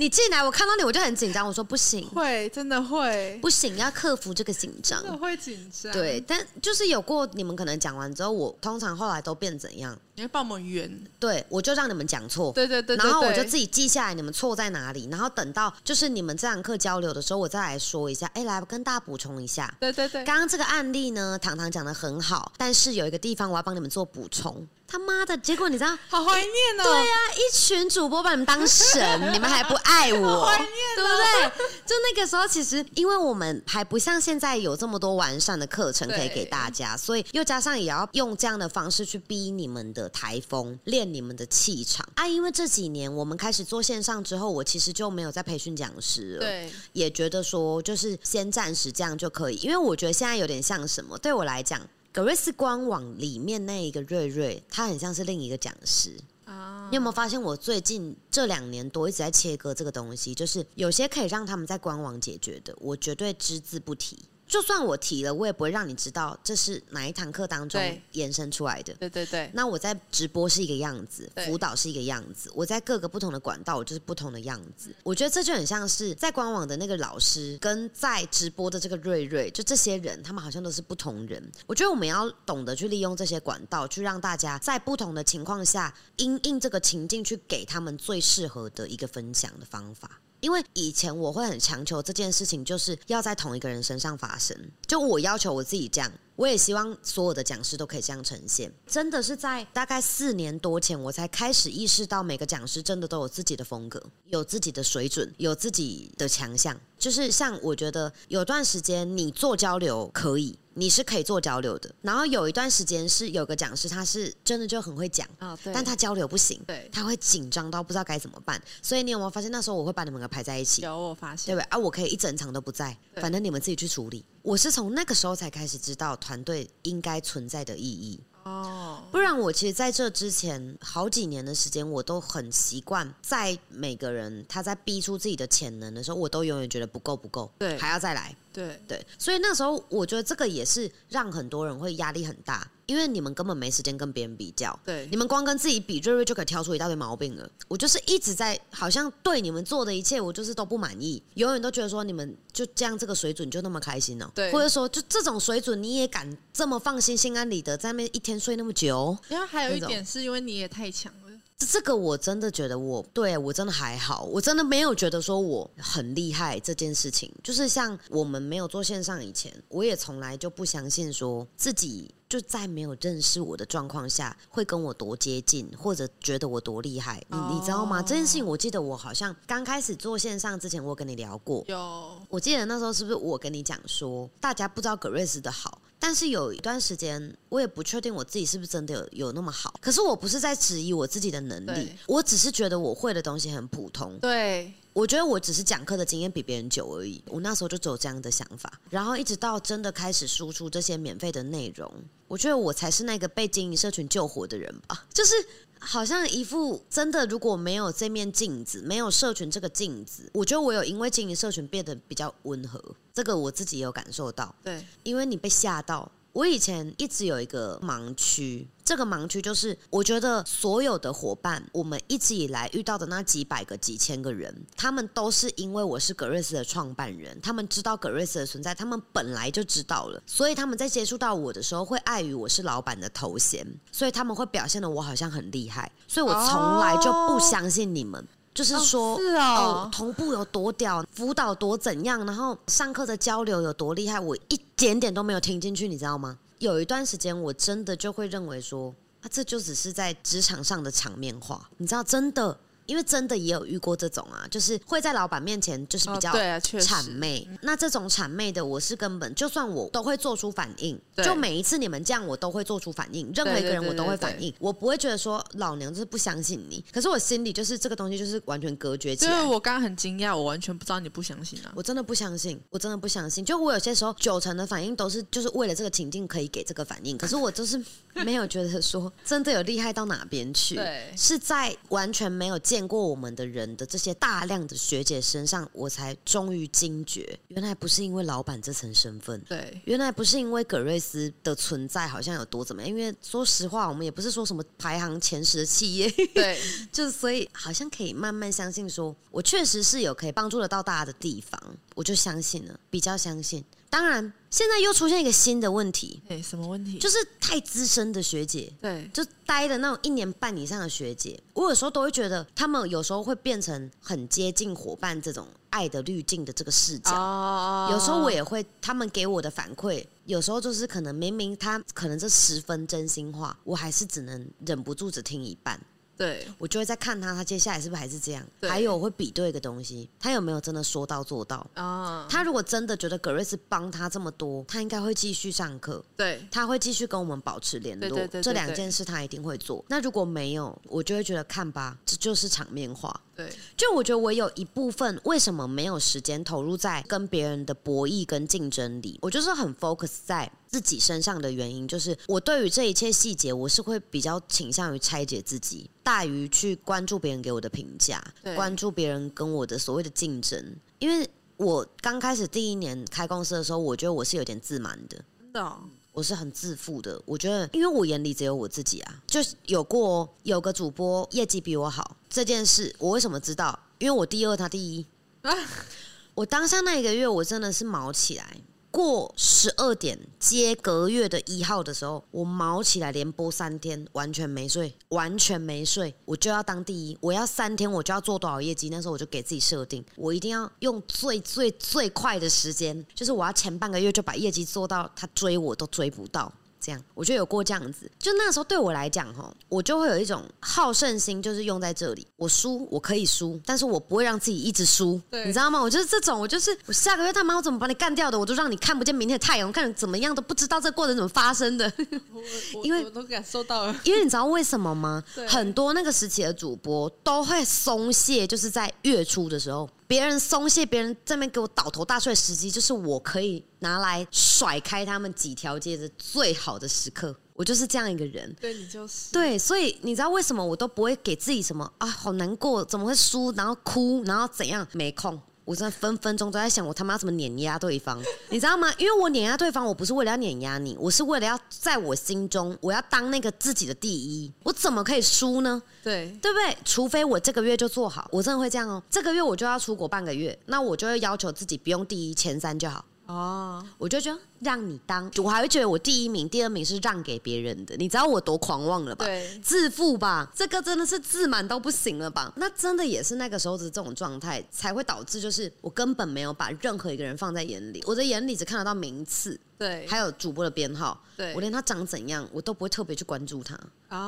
[0.00, 5.10] 你进来，我看到你我就很紧张，我说不行，会，真的会，不行，要克服这个紧张真。
[5.10, 5.92] 的会紧张。
[5.92, 9.98] 对，，但就是有过你们可能讲完之后，我通常后来都变怎样？
[10.18, 10.88] 你会帮我们圆。
[11.20, 18.26] 对我就让你们讲错，对对对对然后我就自己记下来你们错在哪里，然后等到就是你们这堂课交流的时候，我再来说一下。
[18.34, 24.66] 哎，来跟大家补充一下，对对对，刚刚这个案例呢，糖糖讲的很好，但是有一个地方我要帮你们做补充。
[24.90, 25.90] 他妈的，结果你知道？
[26.08, 26.82] 好怀念哦。
[26.82, 31.66] 对呀、一群主播把你们当神， 你们还不爱我，怀念对不对？
[31.84, 42.26] 就那个时候，其实因为我们还不像现在有这么多完善的课程可以给大家，所以又加上也要用这样的方式去逼你们的台风，练你们的气场啊。
[42.26, 46.40] 因为这几年我们开始做线上之后，我其实就没有在培训讲师了。
[46.40, 51.80] 对，也觉得说，就是先暂时这样就可以，因为我觉得现在有点像什么，对我来讲。
[52.10, 56.10] 格瑞斯官网里面那一个瑞瑞，他很像是另一个讲师。
[56.46, 64.18] 啊你有没有发现，我最近这两年多一直在切割这个东西，就是有些可以让他们在官网解决的，我绝对只字不提。
[64.48, 67.80] 就算我提了，我也不会让你知道这是哪一堂课当中
[68.12, 68.94] 延伸出来的。
[68.94, 74.94] 对对对，那我在直播是一个样子，对辅导是一个样子，我在各个不同的管道，我就是不同的样子。
[75.04, 81.42] 我觉得这就很像是在官网的那个老师，跟在直播的这个瑞瑞，就这些人，他们好像都是不同人。
[81.66, 90.20] 我觉得我们要懂得去利用这些管道，去让大家在不同的情况下，因应这个情境，去给他们最适合的一个分享的方法。
[90.40, 94.56] 因为以前我会很强求这件事情，就是要在同一个人身上发生。
[94.86, 98.72] 就我要求我自己这样，我也希望所有的讲师都可以这样呈现。
[98.86, 106.78] 真的是在大概四年多前，我才开始意识到，每个讲师真的都有自己的风格，有自己的水准，有自己的强项。
[106.98, 111.92] 就是像我觉得有段时间你做交流可以，你是可以做交流的。
[112.02, 116.62] 然后有一段时间是有个讲师，他是真的就很会讲，啊对，但他交流不行。
[116.66, 120.82] 对他会紧张到不知道该怎么办，所以你有没有发现那时候我会把你们给排在一起？
[120.82, 121.76] 有我发对现不对啊？
[121.76, 124.24] 我可以一整场都不在，反正你们自己去处理。
[124.42, 128.20] 我是从那个时候才开始知道团队应该存在的意义。
[128.48, 139.06] 哦，不然我其实在这之前好几年的时间，我都很习惯在每个人他在逼出自己的潜能的时候，我都永远觉得不够不够，对，还要再来，对对。
[139.18, 142.66] 所以那时候我觉得这个也是让很多人会压力很大。
[142.88, 147.48] 因为你们根本没时间跟别人比较，对，你们光跟自己比，瑞瑞就可以挑出一大堆毛病了。
[147.68, 154.32] 我就是一直在，好像对你们做的一切，我就是都不满意，永远都觉得说你们就这样这个水准就那么开心呢？
[154.34, 159.16] 对，或者说就这种水准你也敢这么放心、心安理得在那边一天睡那么久？
[159.28, 161.28] 因为还有一点是因为你也太强了。
[161.58, 167.30] 这个我真的觉得我对我真的还好，我真的没有觉得说我很厉害这件事情。
[167.42, 177.24] 就是像我们没有做线上以前，我也从来就不相信说自己就在没有认识我的状况下会跟我多接近，或者觉得我多厉害。
[177.28, 178.02] 你你知道吗？
[178.02, 181.64] 这件事情我记得我好像刚开始做线上之前，我跟你聊过。
[181.68, 185.80] 有，我记得那时候是不是我跟你讲说，大家不知道格瑞斯的好。
[186.00, 189.74] 但是有一段时间，我也不确定我自己是不是真的有有那么好。
[189.80, 194.16] 可是我不是在质疑我自己的能力，我只是觉得我会的东西很普通。
[194.20, 197.22] 对，我觉得我只是讲课的经验比别人久而已。
[197.26, 201.88] 我那时候就只有这样的想法，然后一直到真的开始输出这些免费的内容，
[202.26, 205.06] 我觉得我才是那个被经营社群救活的人吧。
[205.14, 205.36] 就是
[205.78, 212.82] 好像一副真的，如果没有这面镜子，没有社群这个镜子，我觉得我有因为经营社群变得比较温和。
[213.14, 216.10] 这个我自己有感受到，对，因为你被吓到。
[216.38, 238.24] 我以前一直有一个盲区，这个盲区就是我觉得所有的伙伴，我们一直以来遇到的那几百个、几千个人，他们都是因为我是格瑞斯的创办人，他们知道格瑞斯的存在，他们本来就知道了，所以他们在接触到我的时候，会碍于我是老板的头衔，所以他们会表现的我好像很厉害，所以我从来就不相信你们。
[238.58, 246.36] 就是说，哦，同步有多屌，辅导多怎样，然后上课的交流有多厉害，我一点点都没有听进去，你知道吗？
[246.58, 248.92] 有一段时间，我真的就会认为说，
[249.22, 252.58] 啊，这就只是在职场上的场面话，你知道，真的。
[252.88, 257.46] 因为真的也有遇过这种啊，就是会在老板面前就是比较谄媚。
[257.60, 260.98] 那这种谄媚的，我是根本就算我都会做出反应。
[261.22, 263.30] 就每一次你们这样，我都会做出反应。
[263.34, 266.82] 任何一个人我都会反应，我不会觉得说老娘就是不相信你。
[266.90, 269.32] 可是我心里就是这个东西就是完全隔绝起来。
[269.32, 271.72] 因为我刚刚很惊讶，我完全不知道你不相信啊！
[271.76, 273.44] 我真的不相信，我真的不相信。
[273.44, 277.78] 就我有些时候九成的反应都是就是为了这个情境可以给这个反应， 可是我就是
[278.14, 280.76] 没有觉得说真的有厉害到哪边去。
[280.76, 282.77] 对，是在完全没有见。
[282.78, 292.88] 见过我们的人的这些大量的学姐身上，我才终于惊觉，原来不是因为老板这层身份，对，原来不是因为葛瑞斯的存在好像有多怎么样。
[292.88, 296.56] 因为说实话，我们也不是说什么排行前十的企业，对，
[296.92, 301.60] 就所以好像可以慢慢相信，说我确实是有可以帮助得到大家的地方，
[301.96, 303.64] 我就相信了，比较相信。
[303.90, 306.22] 当然，现在又出现一个新的问题。
[306.28, 306.98] 哎，什么问题？
[306.98, 317.12] 就是太资深的学姐，对，就待的那种一年半以上的学姐，我有时候都会觉得，他们有时候会变成很接近伙伴这种爱的滤镜的这个视角。
[317.14, 317.88] 哦。
[317.90, 325.80] 有时候我也会，他们给我的反馈，有时候就是可能明明他可能这十分真心话，我还是只能忍不住只听一半。
[326.18, 328.44] 对，我就会在看他，他接下来是不是还是这样？
[328.62, 331.64] 还有我会比对一个东西，他有没有真的说到做到？
[331.74, 336.04] 啊，他如果真的觉得格瑞斯帮他这么多，他应该会继续上课。
[336.16, 338.26] 对，他会继续跟我们保持联络。
[338.42, 339.84] 这两件事他一定会做。
[339.88, 343.20] 那如果没有，我就会觉得看吧，这就是场面话。
[343.36, 350.50] 对，就我觉得我有一部分为什么没有时间投入在跟别人的博弈跟竞争里，我就是很 focus 在。
[350.68, 358.22] 自己身上的原因，就是我对于这一切细节，我是会比较倾向于拆解自己，大于去关注别人给我的评价，
[358.54, 360.76] 关注别人跟我的所谓的竞争。
[360.98, 365.78] 因为我刚开始第一年开公司的时候，我觉得我是有点自满的，真的，
[366.12, 367.20] 我是很自负的。
[367.24, 373.78] 我觉得，因为我眼里只有我自己啊，就有过有个主播业绩比我好这件事，我为什么知道？
[373.98, 375.06] 因为我第二，他第一。
[375.42, 375.52] 啊
[376.34, 378.56] 我当下那一个月，我真的是毛起来。
[378.90, 388.88] 过十二点接隔月的一号的时候，我毛起来连播三天，完全没睡，完全没睡，我就要当第一，我要三天我就要做多少业绩？
[388.88, 396.52] 那时候我就给自己设定，我一定要用最最最快的时间，就是我要前半个月就把业绩做到，他追我都追不到。
[396.88, 402.26] 这样，我觉得有过这样子，就那时候对我来讲，哈，我就会有一种好胜心，就是用在这里。
[402.36, 405.82] 我输，我可以输，但是我不会让自己一直输，你知道吗？
[405.82, 411.92] 我就是这种，我就是我下个月他妈我怎么把你干掉的，我都让你看不见明天的太阳，看怎么样都不知道这过程怎么发生的。
[412.82, 415.22] 因为我都感受到了，因为你知道为什么吗？
[415.46, 419.86] 很多那个时期的主播都会松懈，就是在月初的时候。
[420.08, 427.38] 别人松懈，别人这边给我倒头大睡的时机，就是我可以拿来甩开他们几条街的最好的时刻。
[427.52, 428.52] 我就是这样一个人。
[428.58, 434.86] 对你就是对，所以你知道为什么我都不会给自己什么啊，好难过，怎么会输，然后哭，然后怎样？
[434.92, 435.38] 没空。
[435.68, 438.90] 我真的分分钟都在想，我他妈怎么碾压对方， 你知道吗？
[438.96, 444.50] 因为我碾压对方，我不是为了要碾压你，我是为了要在我心中，我要当那个自己的第一。
[444.62, 445.82] 我怎么可以输呢？
[446.02, 446.74] 对，对不对？
[446.86, 449.02] 除非我这个月就做好，我真的会这样哦。
[449.10, 453.04] 这个月我就要出国半个月，那我就会要求自己不用第一，前三就好。
[453.28, 459.26] 哦，我就觉得让你当，我还会觉得我第一名、第二名是让给别人的，你知道我多狂妄了吧？
[459.26, 462.50] 对，自负吧，这个真的是自满到不行了吧？
[462.56, 471.52] 那真的也是那个时候的这种状态，才会导致就是我根本没有把任何一个人放在眼里，我的眼里只看得到名次，对，还有主播的编号，对。
[471.52, 473.78] 我连他长怎样，我都不会特别去关注他，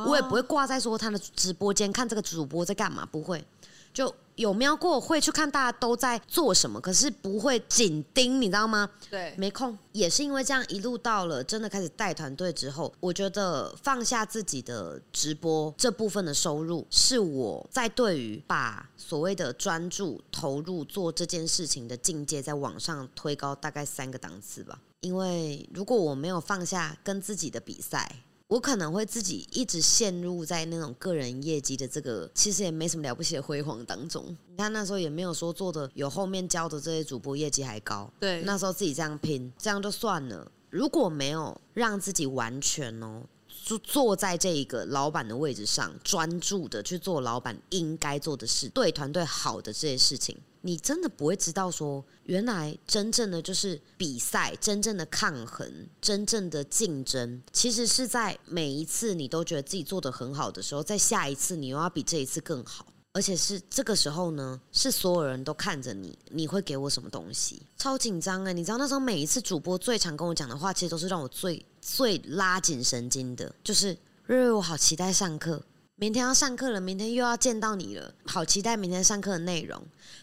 [0.04, 3.42] 我也不会挂在说他的直播间看这个主播在干嘛，不会。
[3.92, 8.88] 就有瞄过，会去看大家都在做什么，可是不会紧盯，你知道吗？
[9.11, 9.76] 对，没空。
[9.92, 24.81] 也是因为这样，一路到了真的开始带团队之后，我觉得放下自己的直播这部分的收入，是我在对于把所谓的专注投入做这件事情的境界，在往上推高大概三个档次吧。
[25.00, 28.22] 因为如果我没有放下跟自己的比赛。
[28.50, 34.36] 我可能会自己一直陷入在那种个人业绩的这个其实也没什么了不起的辉煌当中。
[34.48, 38.12] 你看那时候也没有说做的有后面教的这些主播业绩还高。
[38.18, 40.50] 对，那时候自己这样拼，这样就算了。
[40.68, 43.22] 如果没有让自己完全哦，
[43.64, 50.36] 就坐在这一个老板的位置上，专注的去做老板应该做的事，对团队好的这些事情。
[50.62, 67.62] 你真的不会知道，说原来真正的就是比赛，真正的抗衡，真正的竞争，其实是在每一次你都觉得自己做的很好的时候，在下一次你又要比这一次更好，而且是这个时候呢，是所有人都看着你，你会给我什么东西？
[67.77, 68.53] 超紧张哎！
[68.53, 73.96] 你知道那时候每一次主播最常跟我讲的话，其实都是让我最最拉紧神经的，就是
[74.27, 75.62] 瑞瑞，我好期待上课。
[76.00, 79.78] 明天要上课了，明天又要见到你了，好期待明天上课的内容。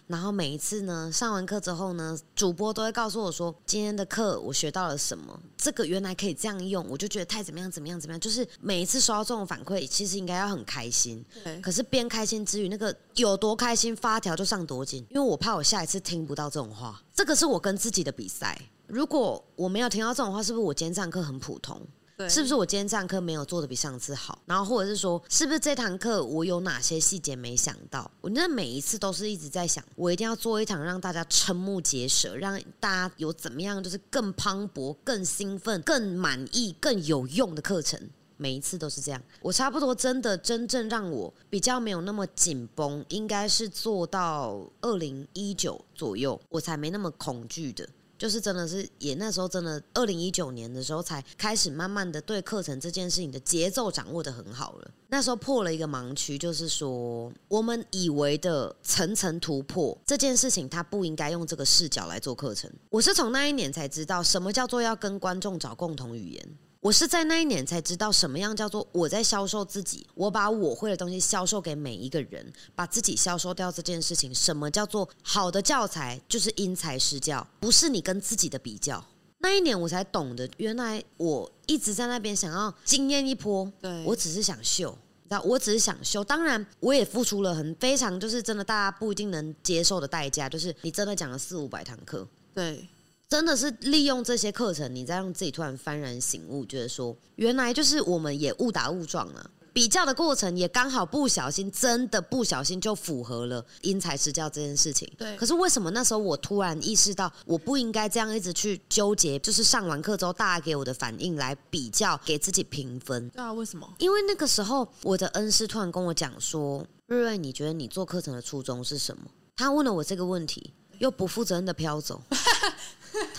[0.08, 8.20] 然后每一次呢，上完课之后呢，主播都会告诉我说，今天的课我学到了什么，这个原来可以这样用，我就觉得太怎么样怎么样怎么样。
[8.20, 11.24] 就是每一次收到这种反馈，其实应该要很开心。
[11.44, 11.62] 对。
[11.62, 17.00] 可是边开心之余，那个有多开心，发条就上多紧，因为我怕我下一次听不到这种话。
[17.14, 18.60] 这个是我跟自己的比赛。
[18.88, 21.80] 如果我没有听到这种话，是不是我今天上课很普通？
[22.28, 24.42] 是不是我今天上课没有做的比上次好？
[24.48, 28.10] 然后或者是说，是不是这堂课我有哪些细节没想到？
[28.22, 38.00] 我那每一次都是一直在想，我一定要做一堂让大家瞠目结舌，让大家有怎么样就是更磅礴、更兴奋、更满意、更有用的课程。
[38.40, 39.20] 每一次都是这样。
[39.42, 47.88] 我差不多真的真正让我比较没有那么紧绷，应该是做到二零一九左右，我才没那么恐惧的。
[48.18, 54.92] 就是真的是也那时候真的二零一九年的时候才开始慢慢的对课程这件事情的节奏掌握的很好了。
[55.10, 62.70] 那时候破了一个盲区，就是说我们以为的层层突破这件事情，它不应该用这个视角来做课程。
[62.90, 66.58] 我是从那一年才知道什么叫做要跟观众找共同语言。
[66.88, 74.34] 我是在那一年才知道什么样叫做我在销售自己，我把我会的东西销售给每一个人，把自己销售掉这件事情。
[74.34, 76.18] 什么叫做好的教材？
[76.30, 79.04] 就是因材施教，不是你跟自己的比较。
[79.40, 84.98] 那一年我才懂得，原来我一直在那边想要惊艳一波，对我只是想秀，
[85.28, 85.42] 那？
[85.42, 86.24] 我只是想秀。
[86.24, 92.88] 当然，我也付出了很非常，就是真的大家不一定能接受的代价，就是你真的讲了四五百堂课，对。
[93.30, 99.52] 真的是利用这些课程，你再让自己突然幡然醒悟，觉得说原来就是我们也误打误撞了。
[99.74, 105.08] 比较的过程也刚好不小心，真的不小心就符合了因材施教这件事情。
[105.20, 105.36] 对。
[105.36, 113.30] 可是为什么那时候我突然意识到，我不应该这样一直去纠结，就是上完课之后大家给我的反应来比较，给自己评分。
[113.30, 113.88] 对啊，为什么？
[114.00, 119.26] 因为那个时候我的恩师突然跟我讲说：“瑞瑞，你觉得你做课程的初衷是什么？”
[119.58, 122.20] 他问了我这个问题，又不负责任的飘走。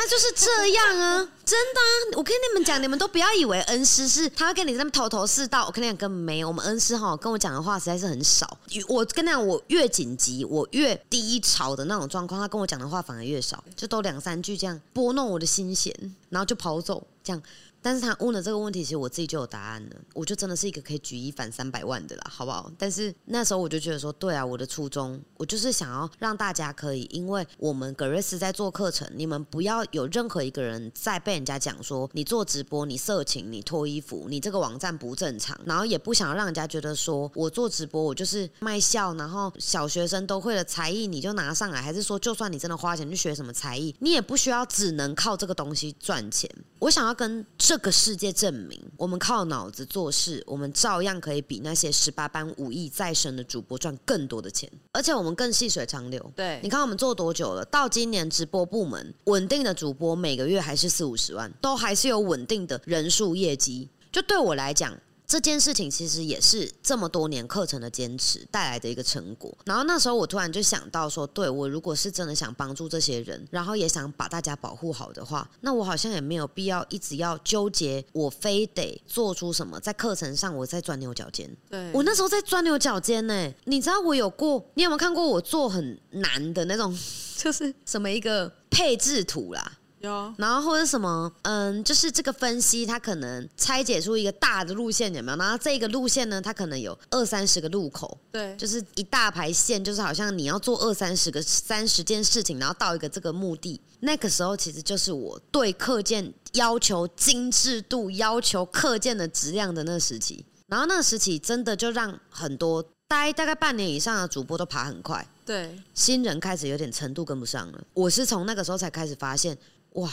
[0.09, 2.18] 就是这样啊，真的！
[2.18, 5.66] 我跟你们讲，你们都不要以为恩师是他会跟你那么头头是道。
[5.66, 6.49] 我跟你讲，根本没有。
[6.49, 8.59] 我们恩师哈跟我讲的话实在是很少。
[8.88, 15.94] 我跟你讲，我越紧急，我越低潮的那种状况，他跟我讲的话反而越少，就都两三句这样拨弄我的心弦，
[16.31, 17.07] 然后就跑走。
[17.25, 17.42] 这样
[17.81, 22.71] 但是他问了这个问题，其实我自己就有答案了，我就真的是一个可以举一反三百万的啦，好不好？
[22.77, 46.51] 但是那时候我就觉得说，对啊，我的初衷，我就是想要让大家可以，因为我们格瑞斯在做课程，你们不要有任何一个人在被人家讲说你做直播你色情你脱衣服你这个网站不正常，然后也不想让人家觉得说我做直播我就是卖笑，然后小学生都会的才艺你就拿上来，还是说就算你真的花钱去学什么才艺，你也不需要只能靠这个东西赚钱。
[46.81, 56.33] 我想要跟这个世界证明，我们靠脑子做事，我们照样可以比那些十八般武艺在身的主播赚更多的钱，而且我们更细水长流。
[56.35, 57.63] 对，你看我们做多久了？
[57.67, 63.87] 到今年直播部门稳定的主播每个月还是四五十万，都还是有稳定的人数业绩。
[64.11, 64.99] 就对我来讲。
[65.29, 69.55] 这件事情其实也是这么多年课程的坚持带来的一个成果。
[69.66, 81.55] 然后那时候我突然就想到说，对我如果是真的想帮助这些人，然后也想把大家保护好的话，那我好像也没有必要一直要纠结，我非得做出什么在课程上我在钻牛角尖。
[81.68, 86.99] 对我那时候在钻牛角尖呢，你知道我有过，你有没有看过我做很难的那种，
[87.37, 89.79] 就是什么一个配置图啦？
[90.01, 95.38] 有，然后或者什么，嗯，就是这个分析，它可能拆解出一个大的路线，有没有？
[95.38, 103.80] 然后这个路线呢，它可能有二三十个路口，对，就是一大排线，就是好像你要做二三十个三十件事情，然后到一个这个目的。
[104.01, 110.46] 那个时候其实就是我对课件要求精致度、要求课件的质量的那个时期。
[110.68, 117.82] 然后那个时期真的就让很多待大概半年以上的主播都爬很快，对，新人开始有点程度跟不上了。
[117.94, 119.59] 我是从那个时候才开始发现。
[119.95, 120.11] 哇，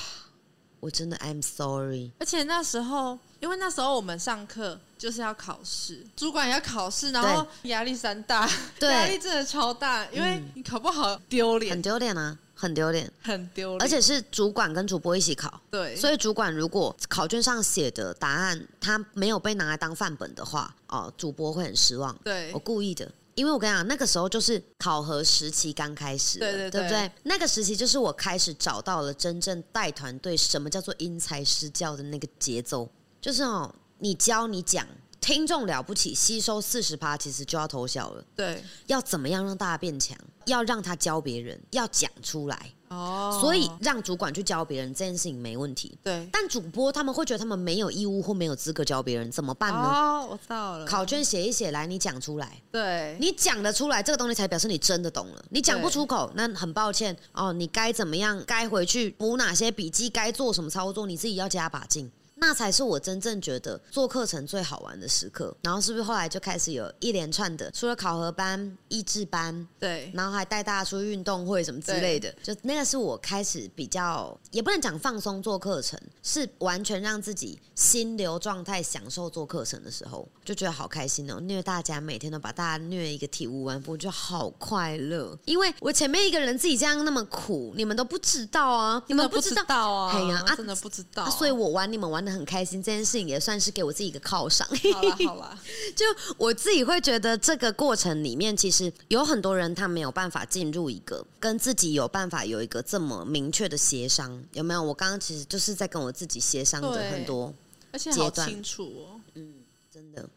[0.80, 2.12] 我真的 I'm sorry。
[2.20, 8.50] 而且那时候，因为那时候我们上课就是要考试，主管要考试，然后压力山大，
[8.82, 13.82] 压力真的超大，因为你考不好丢脸，很丢脸啊，很丢脸，很丢脸。
[13.82, 22.16] 而且是主管跟主播一起考，对，所以主管如果考卷上写的答案他没有被拿来当范本的话，哦，主播会很失望。
[22.24, 23.12] 对我故意的。
[23.36, 27.12] 因为我跟你讲，那个时候就是考核时期刚开始，对对对，对不对？
[27.24, 34.88] 那个时期就是我开始找到了真正带团队什么叫做因材施教的那个节奏，就是哦，你教你讲，
[35.20, 38.24] 听众了不起，吸收四十趴，其实就要偷笑了。
[38.36, 40.18] 对，要怎么样让大家变强？
[40.46, 42.72] 要让他教别人，要讲出来。
[42.90, 45.98] 哦，所以让主管去教别人这件事情没问题。
[46.04, 49.80] 对，但主播他们会觉得他们没有义务或没有资格教别人，怎么办呢？
[49.80, 50.86] 哦，我知道了。
[50.86, 52.62] 考卷写一写来，你讲出来。
[52.72, 55.44] 对，你讲得出来，这个东西才表示你真的懂了。
[55.50, 57.52] 你讲不出口，那很抱歉哦。
[57.52, 58.42] 你该怎么样？
[58.46, 60.10] 该回去补哪些笔记？
[60.10, 61.06] 该做什么操作？
[61.06, 62.12] 你自己要加把劲。
[62.38, 65.56] 那才是我真正觉得做课程最好玩的时刻。
[65.62, 81.40] 然后是不是后来就开始有一连串的，除了考核班、益智班，对，然后还带大家出去运动会什么之类的，就那个是我开始比较，也不能讲放松做课程，是完全让自己心流状态享受做课程的时候，就觉得好开心哦！
[81.40, 85.38] 虐大家每天都把大家虐一个体无完肤，就好快乐。
[85.46, 92.25] 因为我前面一个人自己这样那么苦，你们都不知道啊，你们不知道啊，哎呀，真的不知道，所以我玩你们玩。
[92.32, 94.68] 很开心，这件事情也算是给我自己一个犒赏。
[94.94, 95.60] 好了好了，
[95.96, 96.06] 就
[96.38, 104.82] 我自己会觉得这个过程里面，其实有很多人他没有办法进入一个跟自己有办法有一个这么明确的协商，有没有？
[104.82, 107.54] 我刚刚其实就是在跟我自己协商的很多，
[107.92, 109.22] 而且好清楚哦。
[109.34, 109.54] 嗯，
[109.94, 110.30] 真的，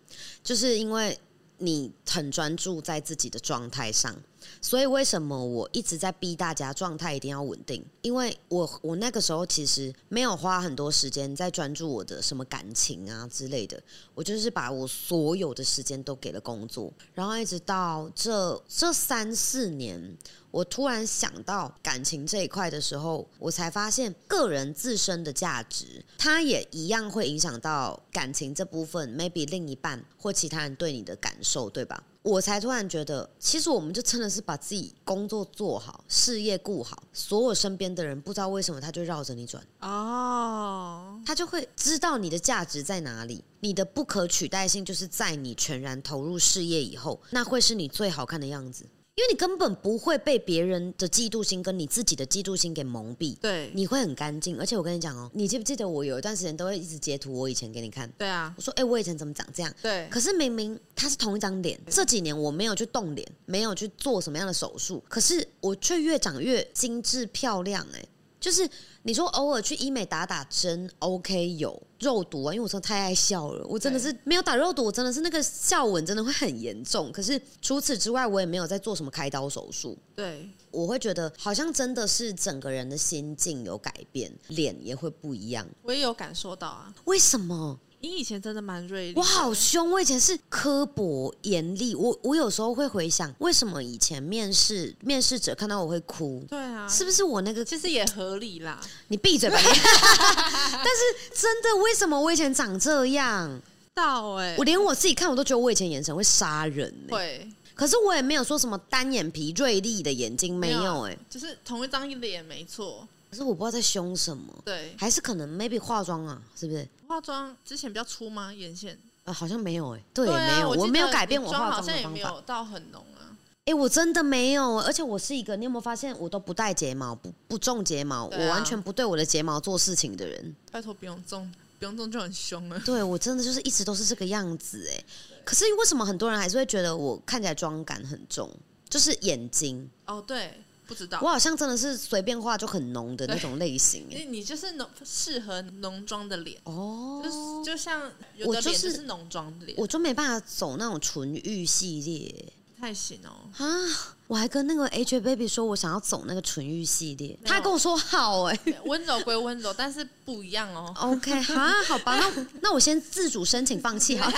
[0.42, 1.18] 就是因为
[1.58, 4.14] 你很专注在自己的状态上。
[4.60, 7.84] 所以为什么我一直在逼大家状态一定要稳定？
[8.02, 13.82] 因为我我那个时候其实没有花很多时间在专注我的什么感情啊之类的，
[14.14, 20.16] 我就是把我所有的时间都给了工作，然后一直到这这三四年。
[20.50, 29.14] 我突然想到感情这一块的时候，我才发现个人自身的价值，它也一样会影响到感情这部分。
[29.14, 32.02] maybe 另一半或其他人对你的感受，对吧？
[32.28, 48.84] 我才突然觉得，其实我们就真的是把自己工作做好，事业顾好，所有身边的人不知道为什么他就绕着你转哦，他就会知道你的价值在哪里，你的不可取代性就是在你全然投入事业以后，那会是你最好看的样子。
[49.18, 54.56] 因为你根本不会被别人的嫉妒心跟你自己的嫉妒心给蒙蔽，对，你会很干净。
[54.60, 58.08] 而且我跟你讲哦，你记不记得我有一段时间都会一直截图我以前给你看？
[58.16, 59.74] 对啊，我说哎，我以前怎么长这样？
[59.82, 68.04] 对，可是明明他是同一张脸，这几年我没有去动脸，没有去做什么样的手术，可是我却越长越精致漂亮，哎。
[68.48, 68.66] 就是
[69.02, 77.12] 你说偶尔去医美打打针，OK 有肉毒啊，因为我真的太爱笑了，我真的是没有打肉毒，我真的是那个笑纹真的会很严重。
[77.12, 79.98] 可是除此之外，我也没有在做什么开刀手术。
[80.16, 85.68] 对，我会觉得好像真的是整个人的心境有改变，脸也会不一样。
[85.82, 87.78] 我也有感受到啊，为什么？
[88.00, 91.94] 你以前真的蛮锐利，我好凶，我以前是刻薄严厉。
[91.94, 96.44] 我我有时候会回想，为什么以前面试面试者看到我会哭？
[96.48, 97.64] 对啊，是不是我那个？
[97.64, 98.80] 其实也合理啦。
[99.08, 99.58] 你闭嘴吧！
[99.60, 103.60] 但是真的，为什么我以前长这样？
[103.94, 106.94] 到哎，我连我自己看我都觉得我以前眼神会杀人。
[107.10, 113.08] 会，可是我也没有说什么单眼皮锐利的眼睛，没有哎，就是同一张脸没错。
[113.30, 116.88] 可是我不知道在凶什么，对，还是可能 maybe 化妆啊，是不是？
[117.06, 118.52] 化妆之前比较粗吗？
[118.52, 118.98] 眼线？
[119.24, 123.36] 呃，好像没有哎，对，没有，我没有改变我化妆的方法，到很浓啊。
[123.66, 130.56] 哎，我真的没有，而且我是一个，你有没有发现我都不戴睫毛，不不种睫毛，我完全不对我的睫毛做事情的人。
[130.72, 132.80] 拜托不用种，不用种就很凶了。
[132.86, 135.04] 对我真的就是一直都是这个样子哎，
[135.44, 138.50] 可是为什么很多人还是会觉得我看起来妆感很重？
[138.88, 140.62] 就是眼睛哦，对。
[140.88, 144.06] 不知道，我好像真的是随便画就很浓的那种类型。
[144.10, 152.52] 你你就是浓适合浓妆的脸哦，就是就像有的脸是浓妆脸，我就没办法走那种纯欲系列。
[152.80, 154.16] 太行哦啊！
[154.28, 160.92] 我还跟那个 H Baby 说，我想要走那个纯欲系列，他跟我说好哎，温柔归温柔，但是不一样哦。
[161.00, 161.54] OK， 好，
[161.86, 164.30] 好吧，那那我先自主申请放弃哈，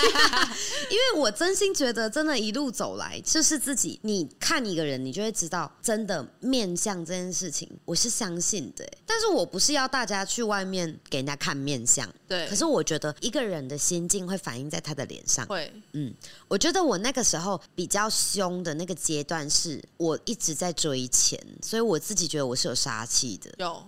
[0.89, 3.99] 因为我真心觉得，真的，一路走来就是自己。
[4.03, 8.89] 你看一个人，你就会知道，真的面相这件事情，我是相信的。
[9.05, 12.47] 但是我不是要大家去外面给人家看面相，对。
[12.47, 15.73] 可是我觉得一个人的心境会反映在他的脸上，会。
[15.93, 16.13] 嗯，
[16.47, 18.09] 我觉得我那个时候比较。
[18.31, 23.51] 凶的那个阶段是我一直在追钱，所以我自己觉得我是有杀气的。
[23.57, 23.83] 有，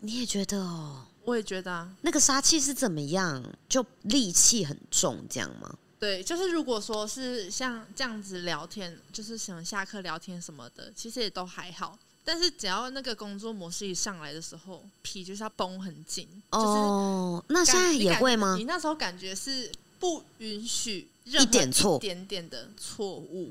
[0.00, 1.04] 你也觉得哦？
[1.24, 1.94] 我也觉得啊。
[2.00, 3.44] 那个杀气是怎么样？
[3.68, 5.76] 就戾气很重，这样吗？
[6.00, 11.98] 对，就是如果说是像这样子聊天，就是想下课聊天什么的，其实也都还好。
[12.28, 16.28] 但是只要那个工作模式一上来的时候，皮就是要绷很紧。
[16.50, 18.54] 哦，那现在也会吗？
[18.58, 21.08] 你那时候感觉是不允许。
[21.24, 23.50] 一点错，一点点的错误，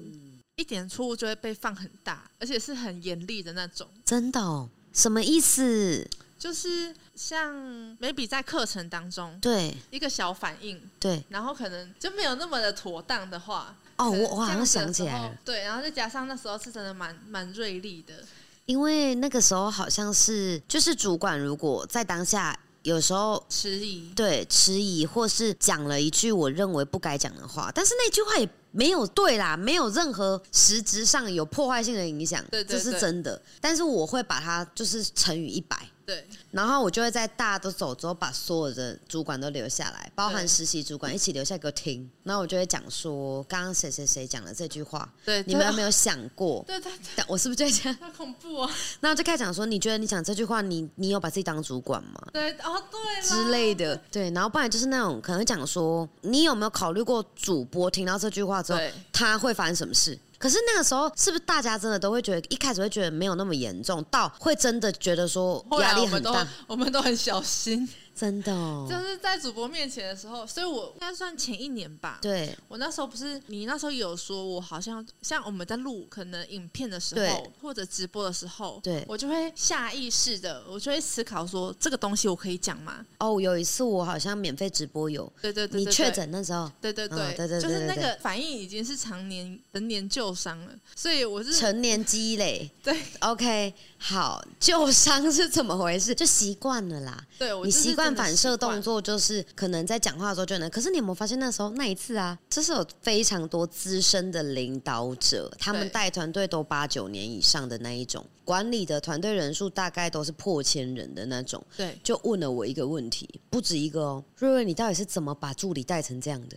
[0.57, 3.87] 一点错误就会被放很大，而且是很严厉的那种。
[4.05, 4.69] 真的？
[4.93, 6.07] 什么意思？
[6.37, 7.55] 就是像
[7.99, 18.23] maybe 在课程当中，对一个小反应，对，然后可能就没有那么的妥当的话，哦，我我好像想起来了，对，然后再加上那时候是真的蛮蛮锐利的，
[18.67, 22.57] 因为那个时候好像是就是主管如果在当下。
[22.83, 33.41] 有时候迟疑，对迟疑，或是讲了一句我认为不该讲的话，但是那句话也没有对啦，没有任何实质上有破坏性的影响，这是真的。
[33.59, 35.77] 但是我会把它就是乘以一百。
[36.07, 42.09] 对，然后我就会在大家都走之后，把所有的主管都留下来，包含实习主管一起留下给我听。
[42.23, 46.63] 然后我就会讲说，刚刚谁谁谁讲了这句话，对，你们有没有想过？
[46.65, 47.97] 对 对对，我是不是就这样？
[47.99, 48.73] 好恐怖啊！
[49.01, 52.21] 然后就开始讲说，你觉得你讲这句话，你你有把自己当主管吗？
[52.31, 54.31] 对，哦对，之类的，对。
[54.31, 58.79] 然后不然就是那种可能讲说，你有没有考虑过主播听到这句话之后，
[59.11, 60.17] 他会发生什么事？
[60.37, 66.47] 可是那个时候，是不是大家真的都会觉得一开始会觉得没有那么严重，到会真的觉得说压力很大？
[66.67, 67.87] 我们都很小心。
[68.17, 72.17] 真的，哦，就是在主播面前的时候，所以我应该算前一年吧。
[72.21, 79.05] 对，我那时候不是你那时候有说，我好像像我们在录可能影片的时候，或者直播的时候，对。
[79.07, 83.05] 我就会下意识的，我就会思考说，这个东西我可以讲吗？
[83.19, 87.35] 哦，有一次我好像免费直播有，对对对，你确诊那时候，对对对。
[87.37, 92.69] 对对，就是那个反应已经是常年成年旧伤了，所以我是成年积累。
[92.81, 93.73] 对，OK。
[93.99, 96.13] 好，旧伤是怎么回事？
[96.15, 97.25] 就习惯了啦。
[97.37, 100.69] 对，你习惯反射动作，就是可能在讲话的时候就能。
[100.69, 111.63] 可是你有没有发现，那时候那一次啊，这是有非常多资深的领导者，他们带团队都八九年以上的那一种，管理的团队人数大概都是破千人的那种。
[111.75, 116.55] 对，就问了我一个问题，不止一个哦，瑞瑞，你到底是怎么把助理带成这样的？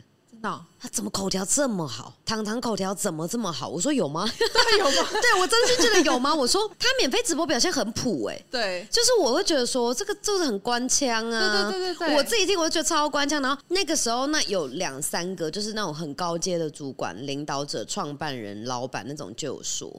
[0.80, 2.14] 他怎么口条这么好？
[2.24, 3.68] 糖糖口条怎么这么好？
[3.68, 4.26] 我说有吗？
[4.38, 5.08] 对，有吗？
[5.20, 6.34] 对我真心觉得有吗？
[6.34, 13.42] 我说他免费直播表现很普哎，对，就是我会觉得说这个就是很官腔啊，对对对对我自己听我就觉得超官腔。
[13.42, 19.90] 然后那个时候那有两三个就是那种很高阶的主管、领导者、创办人、老板那种就有说。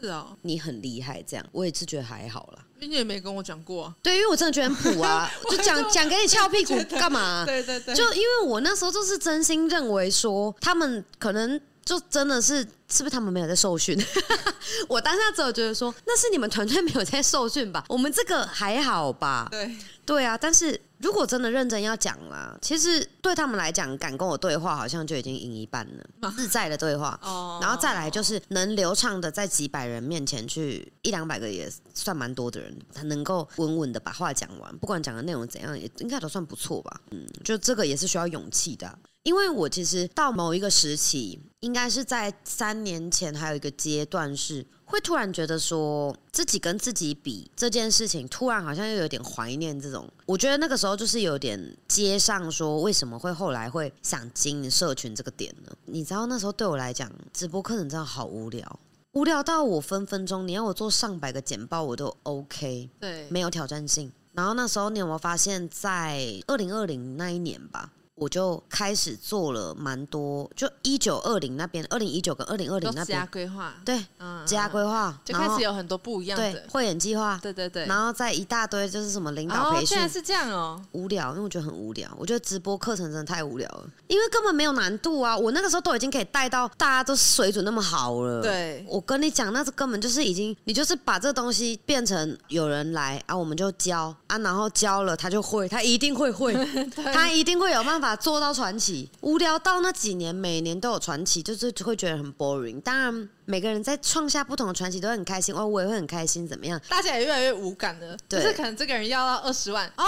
[0.00, 2.64] 是啊，你很厉害，这样我也是觉得还好啦。
[2.80, 7.44] 你也没跟我讲过，对，因为我真的觉得很普啊， 就讲讲给你翘屁股干嘛？
[7.46, 13.98] 对对对，就因为我那时候就是真心认为说，他们可能就真的是是不是他们没有在受训？
[14.88, 17.84] 我当下只有觉得说，那是你们团队没有在受训吧？
[17.88, 19.46] 我们这个还好吧？
[19.50, 19.76] 对
[20.06, 27.18] 对啊，但是如果真的认真要讲啦，其实对他们来讲，敢跟我对话，好像就已经赢一半了， 自在的对话。
[27.24, 37.00] 哦，然后再来就是能流畅的在几百人面前去一两百个也算蛮多的人，他能够稳稳的把话讲完，不管讲的内容怎样，也应该都算不错吧。
[37.10, 38.98] 嗯，就这个也是需要勇气的。
[39.22, 50.10] 因为我其实到某一个时期，应该是在三年前，还有一个阶段是会突然觉得说自己跟自己比这件事情，突然好像又有点怀念这种。
[50.24, 55.72] 我觉得那个时候就是有点接上说为什么会后来会想经营社群这个点呢？
[55.84, 58.80] 你知道那时候对我来讲，直播课程真的好无聊，
[59.12, 64.10] 无聊到我分分钟你要我做上百个简报我都 OK，对，没有挑战性。
[64.32, 67.92] 然后那时候你有没有发现，在二零二零那一年吧？
[68.20, 96.52] 我就开始做了蛮多，就一九二零那边，二零一九跟二零二零那边，规划，对，嗯，加规划，就开始有很多不一样的会演计划，对对对，然后再一大堆就是什么领导培训，现在是这样哦，无聊，因为我觉得很无聊，我觉得直播课程真的太无聊了，因为根本没有难度啊，我那个时候都已经可以带到大家都水准那么好了，对，我跟你讲，那是根本就是已经，你就是把这东西变成有人来啊，我们就教啊，然后教了他就会，他一定会会，
[97.14, 99.10] 他一定会有办法做到传奇。
[99.20, 102.80] 无聊到那几年，每年都有传奇，就是会觉得很 boring。
[102.80, 106.46] 当然，每个人在创下不同的传奇都很开心，哦，我也会很开心。
[106.46, 106.80] 怎么样？
[106.88, 110.04] 大家也越来越无感了，就是可能这个人要到二十万，哦，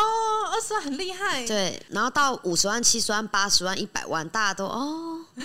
[0.53, 1.47] 二十万很厉害。
[1.47, 5.19] 对，然后到五十万、七十万、八十万、一百万，大家都哦。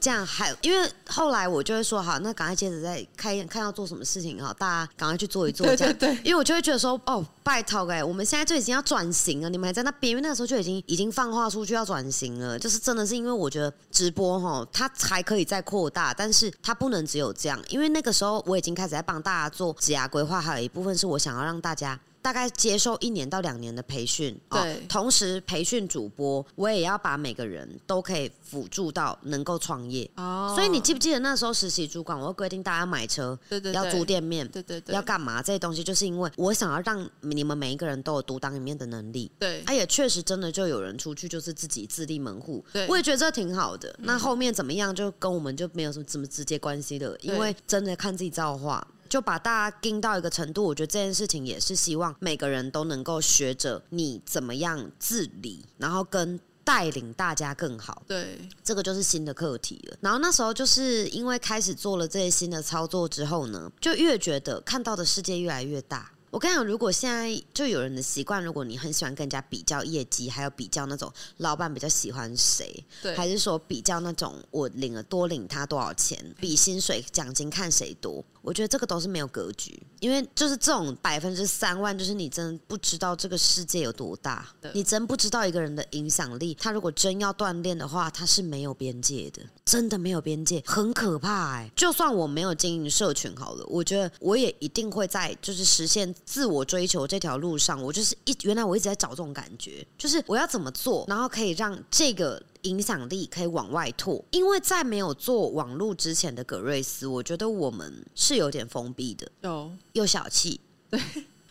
[0.00, 5.94] 这样还因为后来我就会说好，那赶快接着再开看要做什么事情哈，大家赶快去做一做这样。
[5.94, 21.98] 对对因为我就会觉得说哦，拜托哎，我们现在就已经要转型了，你们还在那边，因为那个时候就已经已经放话出去要转型了，就是真的是因为我觉得直播哈，它才可以再扩大，但是它不能只有这样，因为那个时候我已经开始在帮大家做职涯规划，还有一部分是我想要让大家。
[22.20, 30.08] 大概接受一年到两年的培训，对，同时培训主播，我也要把每个人都可以辅助到能够创业。
[30.16, 39.30] 哦，所以你记不记得那时候实习主管，我会规定大家买车，对对，要租店面，对对对，要干嘛这些东西，就是因为我想要让你们每一个人都有独当一面的能力。
[39.38, 43.94] 对，他也确实真的就有人出去就是自己自立门户，对，我也觉得这挺好的。
[44.00, 48.86] 那后面怎么样，就跟我们就没有什么什么直接关系的，因为真的看自己造化。
[49.08, 58.02] 就把大家盯到一个程度，我觉得这件事情也是希望每个人都能够学着你怎么样自理，然后跟带领大家更好。
[58.06, 59.96] 对，这个就是新的课题了。
[60.00, 66.12] 然后那时候就是因为开始做了这些新的操作之后呢，就越觉得看到的世界越来越大。
[66.30, 78.22] 我跟你讲，如果现在就有人的习惯，如果你很喜欢跟人家比较业绩，还有比较那种老板比较喜欢谁，对，还是说比较那种我领了多领他多少钱，比薪水奖金看谁多。
[78.42, 86.54] 我觉得这个都是没有格局，因为就是这种百分之三万，就是你真不知道这个世界有多大，你真不知道一个人的影响力。
[86.54, 91.70] 他如果真要锻炼的话，他是没有边界的，真的没有边界，很可怕哎。
[91.76, 102.42] 就算我没有经营社群好了，我觉得我也一定会在就是实现自我追求这条路上，我就是一原来我一直在找这种感觉，就是我要怎么做，然后可以让这个。
[102.62, 110.60] 影响力可以往外拓，因为在没有做网络之前的葛瑞斯，我觉得我们是有点封闭的，有又小气。
[110.90, 111.00] 对，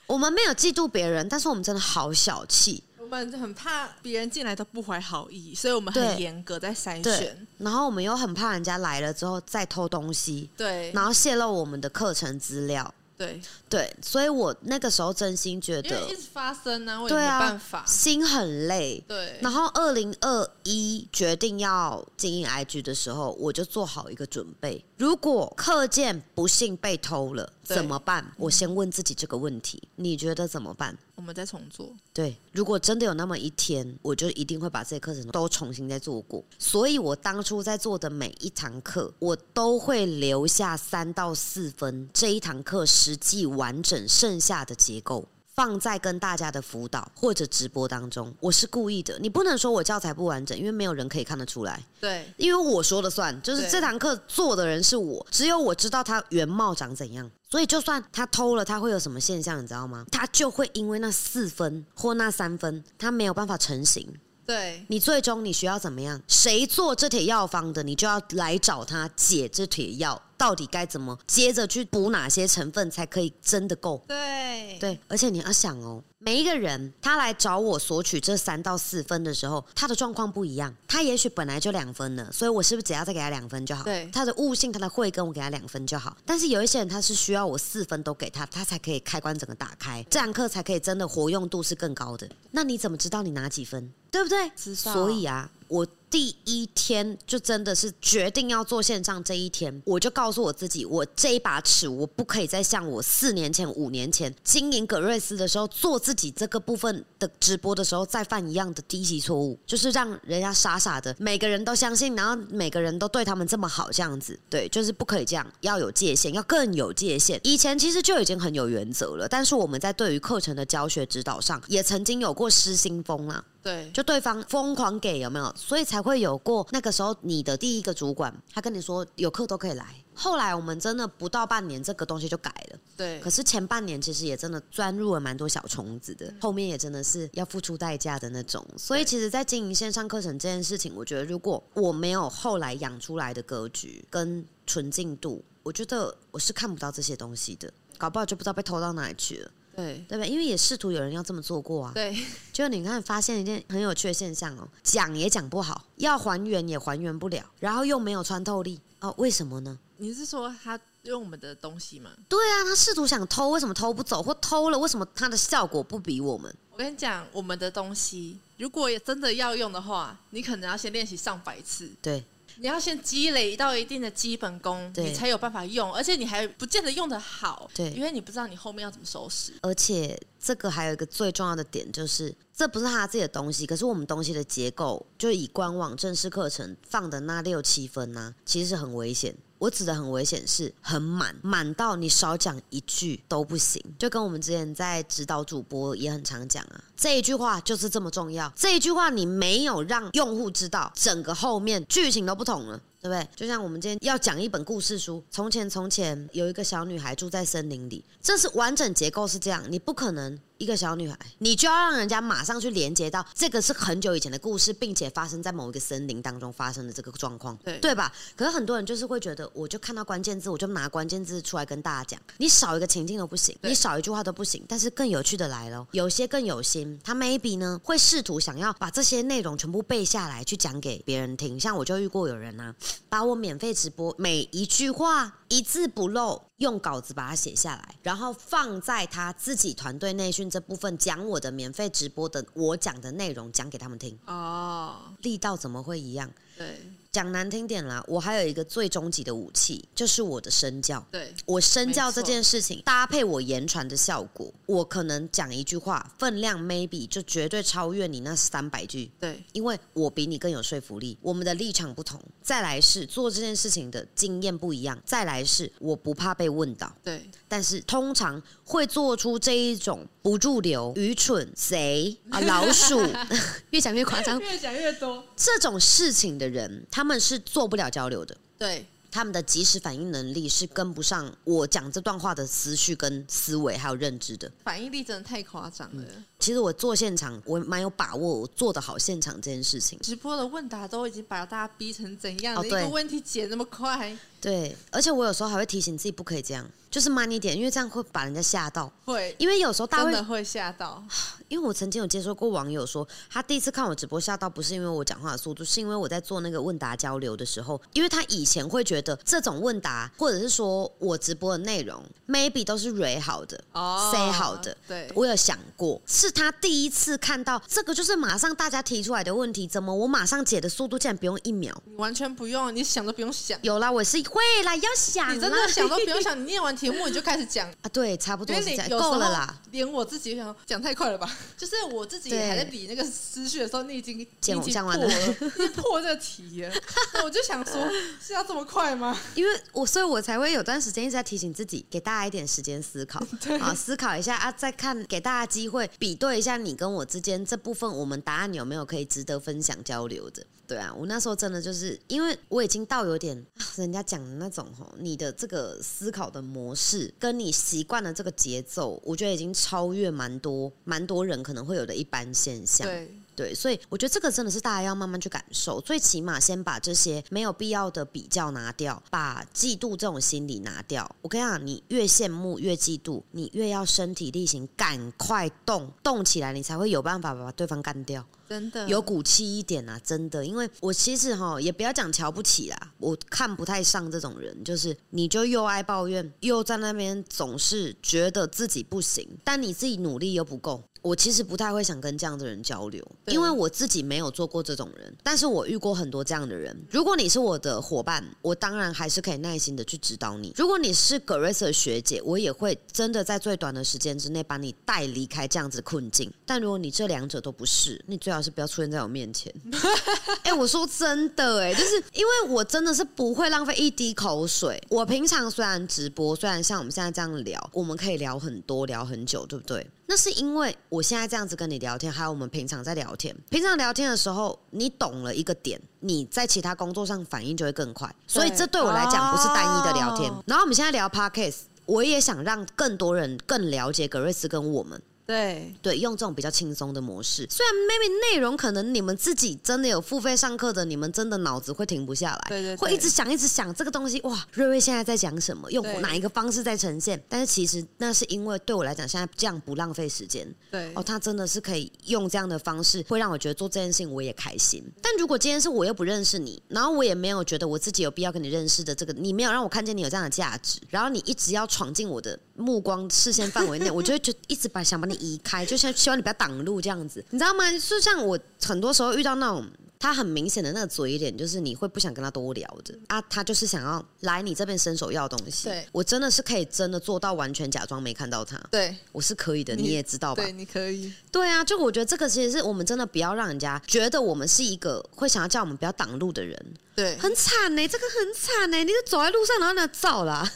[0.06, 2.84] 我们没有嫉妒别人，但是我们真的好小气。
[3.00, 7.48] 我们很怕别人进来都不怀好意，所以我们很严格在筛选。
[7.58, 12.94] 然后我们又很怕人家来了之后再偷东西，对，然后泄露我们的课程资料。
[13.18, 13.42] 对。
[13.70, 19.04] 对，所以我那个时候真心觉得，一直发生呢，我也没办法，心很累。
[19.08, 28.26] 对，然后二零二一决定要经营 IG 的时候，我就做好一个准备，如果课件不幸被偷了怎么办？
[28.36, 30.98] 我先问自己这个问题，你觉得怎么办？
[31.14, 31.88] 我们再重做。
[32.12, 36.44] 对，如果真的有那么一天，我就一定会把这些课程都重新再做过。
[36.58, 45.28] 所以我当初在做的每一堂课，我都会留下三到四分，这一堂课实际完整剩下的结构。
[45.58, 49.18] 放在跟大家的辅导或者直播当中，我是故意的。
[49.18, 51.84] 你不能说我教材不完整，因为没有人可以看得出来。
[52.00, 57.28] 对，因为我说了算，就是这堂课做的人是我，只有我知道他原貌长怎样。
[57.50, 60.06] 所以就算他偷了，他会有什么现象，你知道吗？
[60.12, 64.08] 他就会因为那四分或那三分，他没有办法成型。
[64.46, 66.22] 对你最终你需要怎么样？
[66.28, 70.22] 谁做这帖药方的，你就要来找他解这帖药。
[70.38, 74.04] 到底该怎么接着去补哪些成分才可以真的够。
[74.08, 80.74] 对对，而且你要想哦，每一个人他来找我索取这三到四分的时候，他的状况不一样。
[80.88, 83.84] 他也许本来就两分了，所以我是不是只要再给他两分就好？
[83.84, 86.18] 对他的悟性、他的慧根，我给他两分就好。
[86.26, 92.28] 但是有一些人他是需要我四分都给他，他才可以开关整个打开，这堂课才可以真的活用度是更高的。
[92.50, 93.94] 那你怎么知道你拿几分？
[94.10, 94.50] 对不对？
[94.56, 117.38] 知道所以啊，我第一天就真的是决定要做线上这一天，我就告诉我自己，我这一把尺，我不可以再像我四年前、五年前经营葛瑞斯的时候做自己这个部分的直播的时候再犯一样的低级错误，就是让人家傻傻的，每个人都相信，然后每个人都对他们这么好，这样子，对，就是不可以这样，要有界限，要更有界限。
[117.44, 123.44] 以前其实就已经很有原则了，但是我们在对于课程的教学指导上，也曾经有过失心疯啦。
[123.68, 125.54] 对，就对方疯狂给有没有？
[125.58, 129.86] 所以才会有过那个时候你的第一个主管，他跟你说有课都可以来。
[130.14, 132.80] 后来我们真的不到半年，这个东西就改了。
[132.96, 138.66] 对可，是前半年其实也真的钻入了蛮多小虫子的，后面也真的是要付出代价的那种。
[138.78, 150.26] 所以其实，在经营线上课程这件事情，我觉得如果我没有后来养出来的格局跟纯净度，我觉得我是看不到这些东西的，搞不好就不知道被偷到哪里去了，对，对吧？
[150.26, 151.92] 因为也试图有人要这么做过啊。
[151.94, 152.18] 对，
[152.52, 159.78] 就你看，发现一件很有趣的现象哦，讲也讲不好，要还原也还原不了，然后又没有穿透力哦，为什么呢？
[159.98, 162.10] 你是说他用我们的东西吗？
[162.28, 164.24] 对啊，他试图想偷，为什么偷不走？
[164.24, 166.52] 或偷了，为什么他的效果不比我们？
[166.72, 172.24] 我跟你讲，我们的东西如果也真的要用的话，你可能要先练习上百次，对
[172.60, 179.54] 你要先积累到一定的基本功，你才有办法用，而且你还不见得用的好，对因为你不知道你后面要怎么收拾。
[179.62, 189.36] 而且这个还有一个最重要的点，就是这不是他自己的东西，可是我们东西的结构，就以官网正式课程放的那六七分呢、其实是很危险。
[189.60, 193.84] 我指的很危险是很满，满到你少讲一句都不行。
[193.98, 198.52] 就跟我们之前在指导主播也很常讲啊，这一句话就是这么重要。
[198.56, 202.80] 这一句话你没有让用户知道，整个后面剧情都不同了。
[203.02, 203.28] 对不对？
[203.36, 218.12] 就像我们今天要讲一本故事书，从前从前有一个小女孩住在森林里，这是完整结构是这样，你不可能一个小女孩，你就要让人家马上去连接到这个是很久以前的故事，并且发生在某一个森林当中发生的这个状况，对对吧？
[218.36, 224.64] 可是很多人就是会觉得，我就看到关键字，我就拿关键字出来跟大家讲，你少一个情境都不行，你少一句话都不行。
[224.68, 231.60] 但是更有趣的来了，有些更有心，他 maybe 呢会试图想要把这些内容全部背下来，去讲给别人听。
[231.60, 232.74] 像我就遇过有人啊，
[233.10, 246.30] 把我免费直播每一句话一字不漏用稿子把它写下来，然后放在他自己团队内训这部分讲我的免费直播的我讲的内容讲给他们听，哦，力道怎么会一样？
[246.58, 246.82] 对
[247.18, 251.04] 讲难听点啦，我还有一个最终极的武器，就是我的身教。
[251.12, 262.22] 对我身教这件事情搭配我言传的效果，我可能讲一句话分量 maybe 就绝对超越你那三百句，对因为我比你更有说服力，我们的立场不同。
[262.44, 273.02] 再来是做这件事情的经验不一样，再来是我不怕被问到，对，但是通常会做出这一种不入流、愚蠢、贼啊、老鼠，
[273.72, 275.24] 越讲越夸张，越讲越多。
[275.36, 278.36] 这种事情的人，他他们是做不了交流的。
[278.58, 278.86] 对
[279.18, 284.52] 他们的及时反应能力是跟不上我讲这段话的思绪、跟思维还有认知的。
[284.64, 286.04] 反应力真的太夸张了。
[286.38, 289.98] 其实我做现场，我蛮有把握，我做得好现场这件事情。
[290.04, 292.64] 直播的问答都已经把大家逼成怎样了？
[292.68, 298.92] 一个问题解那么快，对，而且我有时候还会提醒自己不可以这样，就是慢一点，因为这样会把人家吓到。
[299.04, 301.04] 会因为有时候大家会真的会吓到。
[301.50, 313.60] 因为我曾经有接受过网友说，他第一次看我直播吓到，不是因为我讲话的速度，是因为我在做那个问答交流的时候，因为他以前会觉得这种问答或者是说我直播的内容，maybe 都是 re 好的。
[313.74, 321.74] 哦 say 好的，对，我有想过，是他第一次看到这个，就是马上大家提出来的问题，怎么我马上解的速度竟然不用一秒？
[321.86, 327.68] 你完全不用，你想都不用想，有啦，我是会啦，要想啦，你真的想都不用 想，你念完题目你就开始讲。
[327.82, 329.62] 啊，对，差不多是这样，够了啦。
[329.72, 331.30] 连我自己都想讲太快了吧？
[331.58, 334.28] 就是我自己还在理那个思绪的时候，你已经已
[334.72, 336.74] 讲完了破了，你破这题了。
[337.24, 337.90] 我就想说，
[338.22, 339.18] 是要这么快吗？
[339.36, 343.24] 因为我，所以我才会有段时间一直在提醒自己，给大家一点时间思考，
[343.62, 350.46] 啊，思考一下啊，再看，给大家机会比对一下你跟我之间这部分，我们答案有没有可以值得分享交流的。
[350.68, 362.86] 对啊，我那时候真的就是因为我已经到有点啊 人家讲的那种吼，你的这个思考的模式跟你习惯的这个节奏，我觉得已经超越蛮多蛮多人可能会有的一般现象。
[362.86, 365.80] 对对，所以我觉得这个真的是大家要慢慢去感受。
[365.80, 371.08] 最起码先把这些没有必要的比较拿掉，把嫉妒这种心理拿掉。
[371.22, 378.26] 我跟你讲，你越羡慕越嫉妒，你越要身体力行，赶快动动起来，你才会有办法把对方干掉。
[378.50, 390.82] 真的有骨气一点啊，真的，因为我其实哈也不要讲瞧不起啦，我看不太上这种人，就是你就又爱抱怨，又在那边总是觉得自己不行，但你自己努力又不够。
[391.08, 396.78] 我其实不太会想跟这样的人交流，因为我自己没有做过这种人，但是我遇过很多这样的人。
[396.90, 406.30] 如果你是我的伙伴，我当然还是可以耐心的去指导你；如果你是 Grace 的学姐，我也会真的在最短的时间之内把你带离开这样子的困境。
[406.46, 409.54] 但如果你这两者都不是，你最好是不要出现在我面前。
[410.44, 414.82] 哎、我说真的、哎，就是因为我真的是不会浪费一滴口水。
[414.90, 419.86] 我平常虽然直播，虽然像我们现在这样聊，我们可以聊很多，聊很久，对不对？
[420.10, 423.36] 那是因为我现在这样子跟你聊天，还有我们平常在聊天。
[423.50, 428.10] 平常聊天的时候，你懂了一个点，你在其他工作上反应就会更快。
[428.26, 430.32] 所以这对我来讲不是单一的聊天。
[430.32, 435.02] 哦然后我们现在聊 podcast，我也想让更多人更了解格瑞斯跟我们。
[435.28, 437.46] 对对，用这种比较轻松的模式。
[437.50, 444.22] 虽然 maybe 内容可能你们自己真的有付费上课的，你们真的脑子会停不下来，对对对会一直想一直想这个东西。
[444.22, 445.70] 哇，瑞瑞现在在讲什么？
[445.70, 447.22] 用哪一个方式在呈现？
[447.28, 450.48] 但是其实那是因为对我来讲，现在这样不浪费时间。
[450.72, 454.82] 对哦，他真的是可以用这样的方式，会让我觉得做这件事情我也开心。
[455.02, 467.72] 但如果今天是我又不认识你，然后我也没有觉得我自己有必要跟你认识的这个，你没有让我看见你有这样的价值，然后你一直要闯进我的目光视线范围内，我就会就一直把想把你移开，就像希望你不要挡路这样子，你知道吗？
[467.72, 469.66] 就像我很多时候遇到那种。
[470.00, 475.66] 他很明显的那个嘴脸，就是你会不想跟他多聊的啊，他就是想要来你这边伸手要东西。
[475.66, 480.44] 对我真的是可以真的做到完全假装没看到他，对我是可以的，你你也知道吧？
[480.44, 486.60] 对，你可以对啊，就我觉得这个其实是我们真的不要让人家觉得我们是一个会想要叫我们不要挡路的人，
[486.96, 490.50] 对很惨呢、这个很惨呢、你就走在路上，然后呢照啦，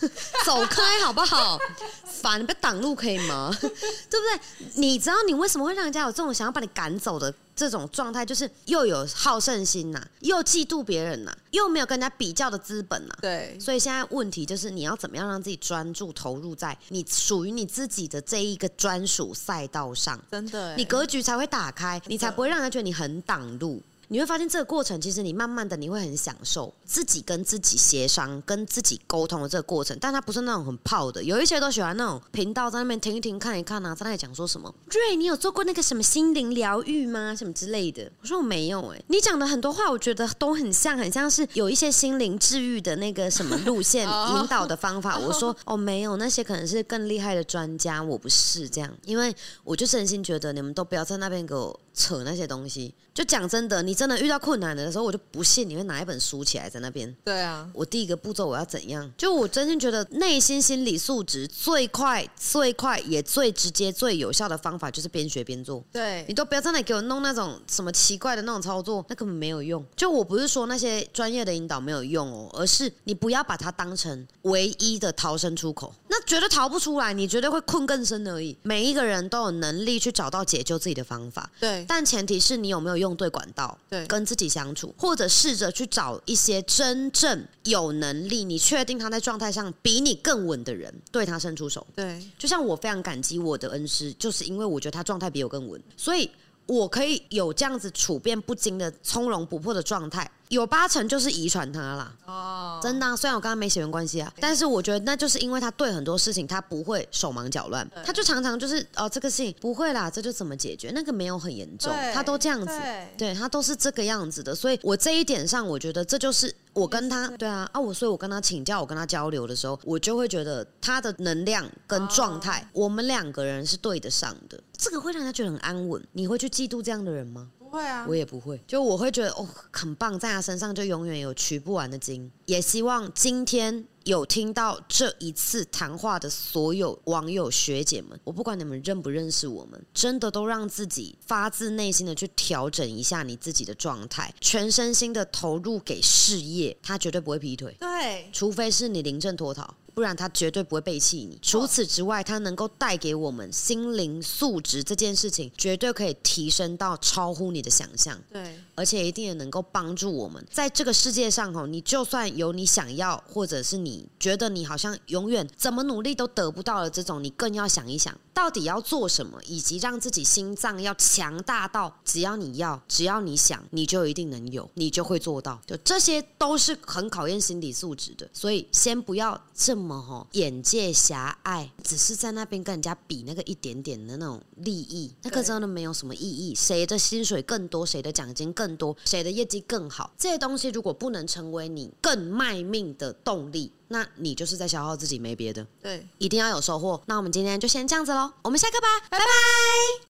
[0.46, 1.58] 走开好不好？
[2.22, 3.56] 烦，你不要挡路可以吗？
[3.60, 3.76] 对不
[4.10, 4.70] 对？
[4.76, 20.20] 你知道你为什么会让人家有这种想要把你赶走的这种状态，就是又有好胜心呐、又嫉妒别人呐、又没有跟人家比较的资本呐、对所以现在问题就是你要怎么样让自己专注投入在你属于你自己的这一个专属赛道上。
[20.32, 23.82] 真的欸，你格局才会打开，你才不会让人觉得你很挡路。
[24.12, 31.24] 你会发现这个过程，其实你慢慢的你会很享受自己跟自己协商、跟自己沟通的这个过程，但它不是那种很泡的。
[31.24, 37.34] 有一些都喜欢那种频道在那边听一听、看一看啊，在那里讲说什么瑞，你有做过那个什么心灵疗愈吗？
[37.34, 38.12] 什么之类的。
[38.22, 45.18] 我说我没有哎、你讲的很多话，我觉得都很像，很像是有一些心灵治愈的那个什么路线 哦引导的方法。
[45.18, 49.34] 我说 哦没有，那些可能是更厉害的专家，我不是这样，因为
[49.64, 52.94] 我就真心觉得你们都不要在那边给我扯那些东西。
[53.14, 57.16] 就讲真的，你真的遇到困难的时候，我就不信你会拿一本书起来在那边。
[57.24, 59.08] 对啊，我第一个步骤我要怎样？
[59.16, 65.84] 就我真心觉得内心心理素质最快、最快也最直接、最有效的方法就是边学边做。
[65.92, 69.86] 对你都不要在那里给我弄那种什么奇怪的那种操作，那根本没有用。
[69.96, 78.58] 就我不是说那些专业的引导没有用哦，而是你不要把它当成唯一的逃生出口，那绝对逃不出来，你绝对会困更深而已。
[78.64, 91.86] 每一个人都有能力去找到解救自己的方法，对但前提是你有没有用对管道，对跟自己相处，或者试着去找一些真正有能力，你确定他在状态上比你更稳的人，对他伸出手。
[91.94, 96.32] 对就像我非常感激我的恩师，就是因为我觉得他状态比我更稳，所以
[96.68, 102.16] 我可以有这样子处变不惊的从容不迫的状态，有八成就是遗传他啦。
[102.26, 102.51] 哦，
[102.82, 126.02] 真的啊、虽然我跟他没血缘关系啊，但是我觉得那就是因为他对很多事情他不会手忙脚乱，他就常常就是哦这个事情不会啦，这就怎么解决，那个没有很严重，他都这样子，对对他都是这个样子的，所以我这一点上，我觉得这就是我跟他对啊啊我，所以我跟他请教，我跟他交流的时候，我就会觉得他的能量跟状态，我们两个人是对得上的，这个会让他觉得很安稳。
[126.14, 127.50] 你会去嫉妒这样的人吗？
[127.72, 132.30] 不会啊我，也不会，就我会觉得哦，很棒，在他身上就永远有取不完的经。
[132.46, 147.74] 也希望今天有听到这一次谈话的所有网友学姐们，我不管你们认不认识我们，真的都让自己发自内心的去调整一下你自己的状态，全身心的投入给事业，他绝对不会劈腿。
[147.80, 151.38] 对除非是你临阵脱逃，不然他绝对不会背弃你。
[151.42, 158.18] 除此之外，他能够带给我们心灵素质这件事情，绝对可以提升到超乎你的想象。
[158.32, 175.62] 对，而且一定也能够帮助我们在这个世界上哦，你就算有你想要，或者是你觉得你好像永远怎么努力都得不到的这种，你更要想一想，到底要做什么，以及让自己心脏要强大到，只要你要，只要你想，你就一定能有，你就会做到。
[175.66, 186.56] 就这些都是很考验心理素质的，所以先不要这么吼眼界狭隘，只是在那边跟人家比那个一点点的那种利益，那个真的没有什么意义。
[186.56, 195.68] 谁的薪水更多，谁的奖金更多，谁的业绩更好，这些东西如果不能成为你更卖命的动力，那你就是在消耗自己，没别的。
[195.82, 196.08] 对。
[196.18, 197.02] 一定要有收获。
[197.06, 199.26] 那我们今天就先这样子喽，我们下课吧，拜拜。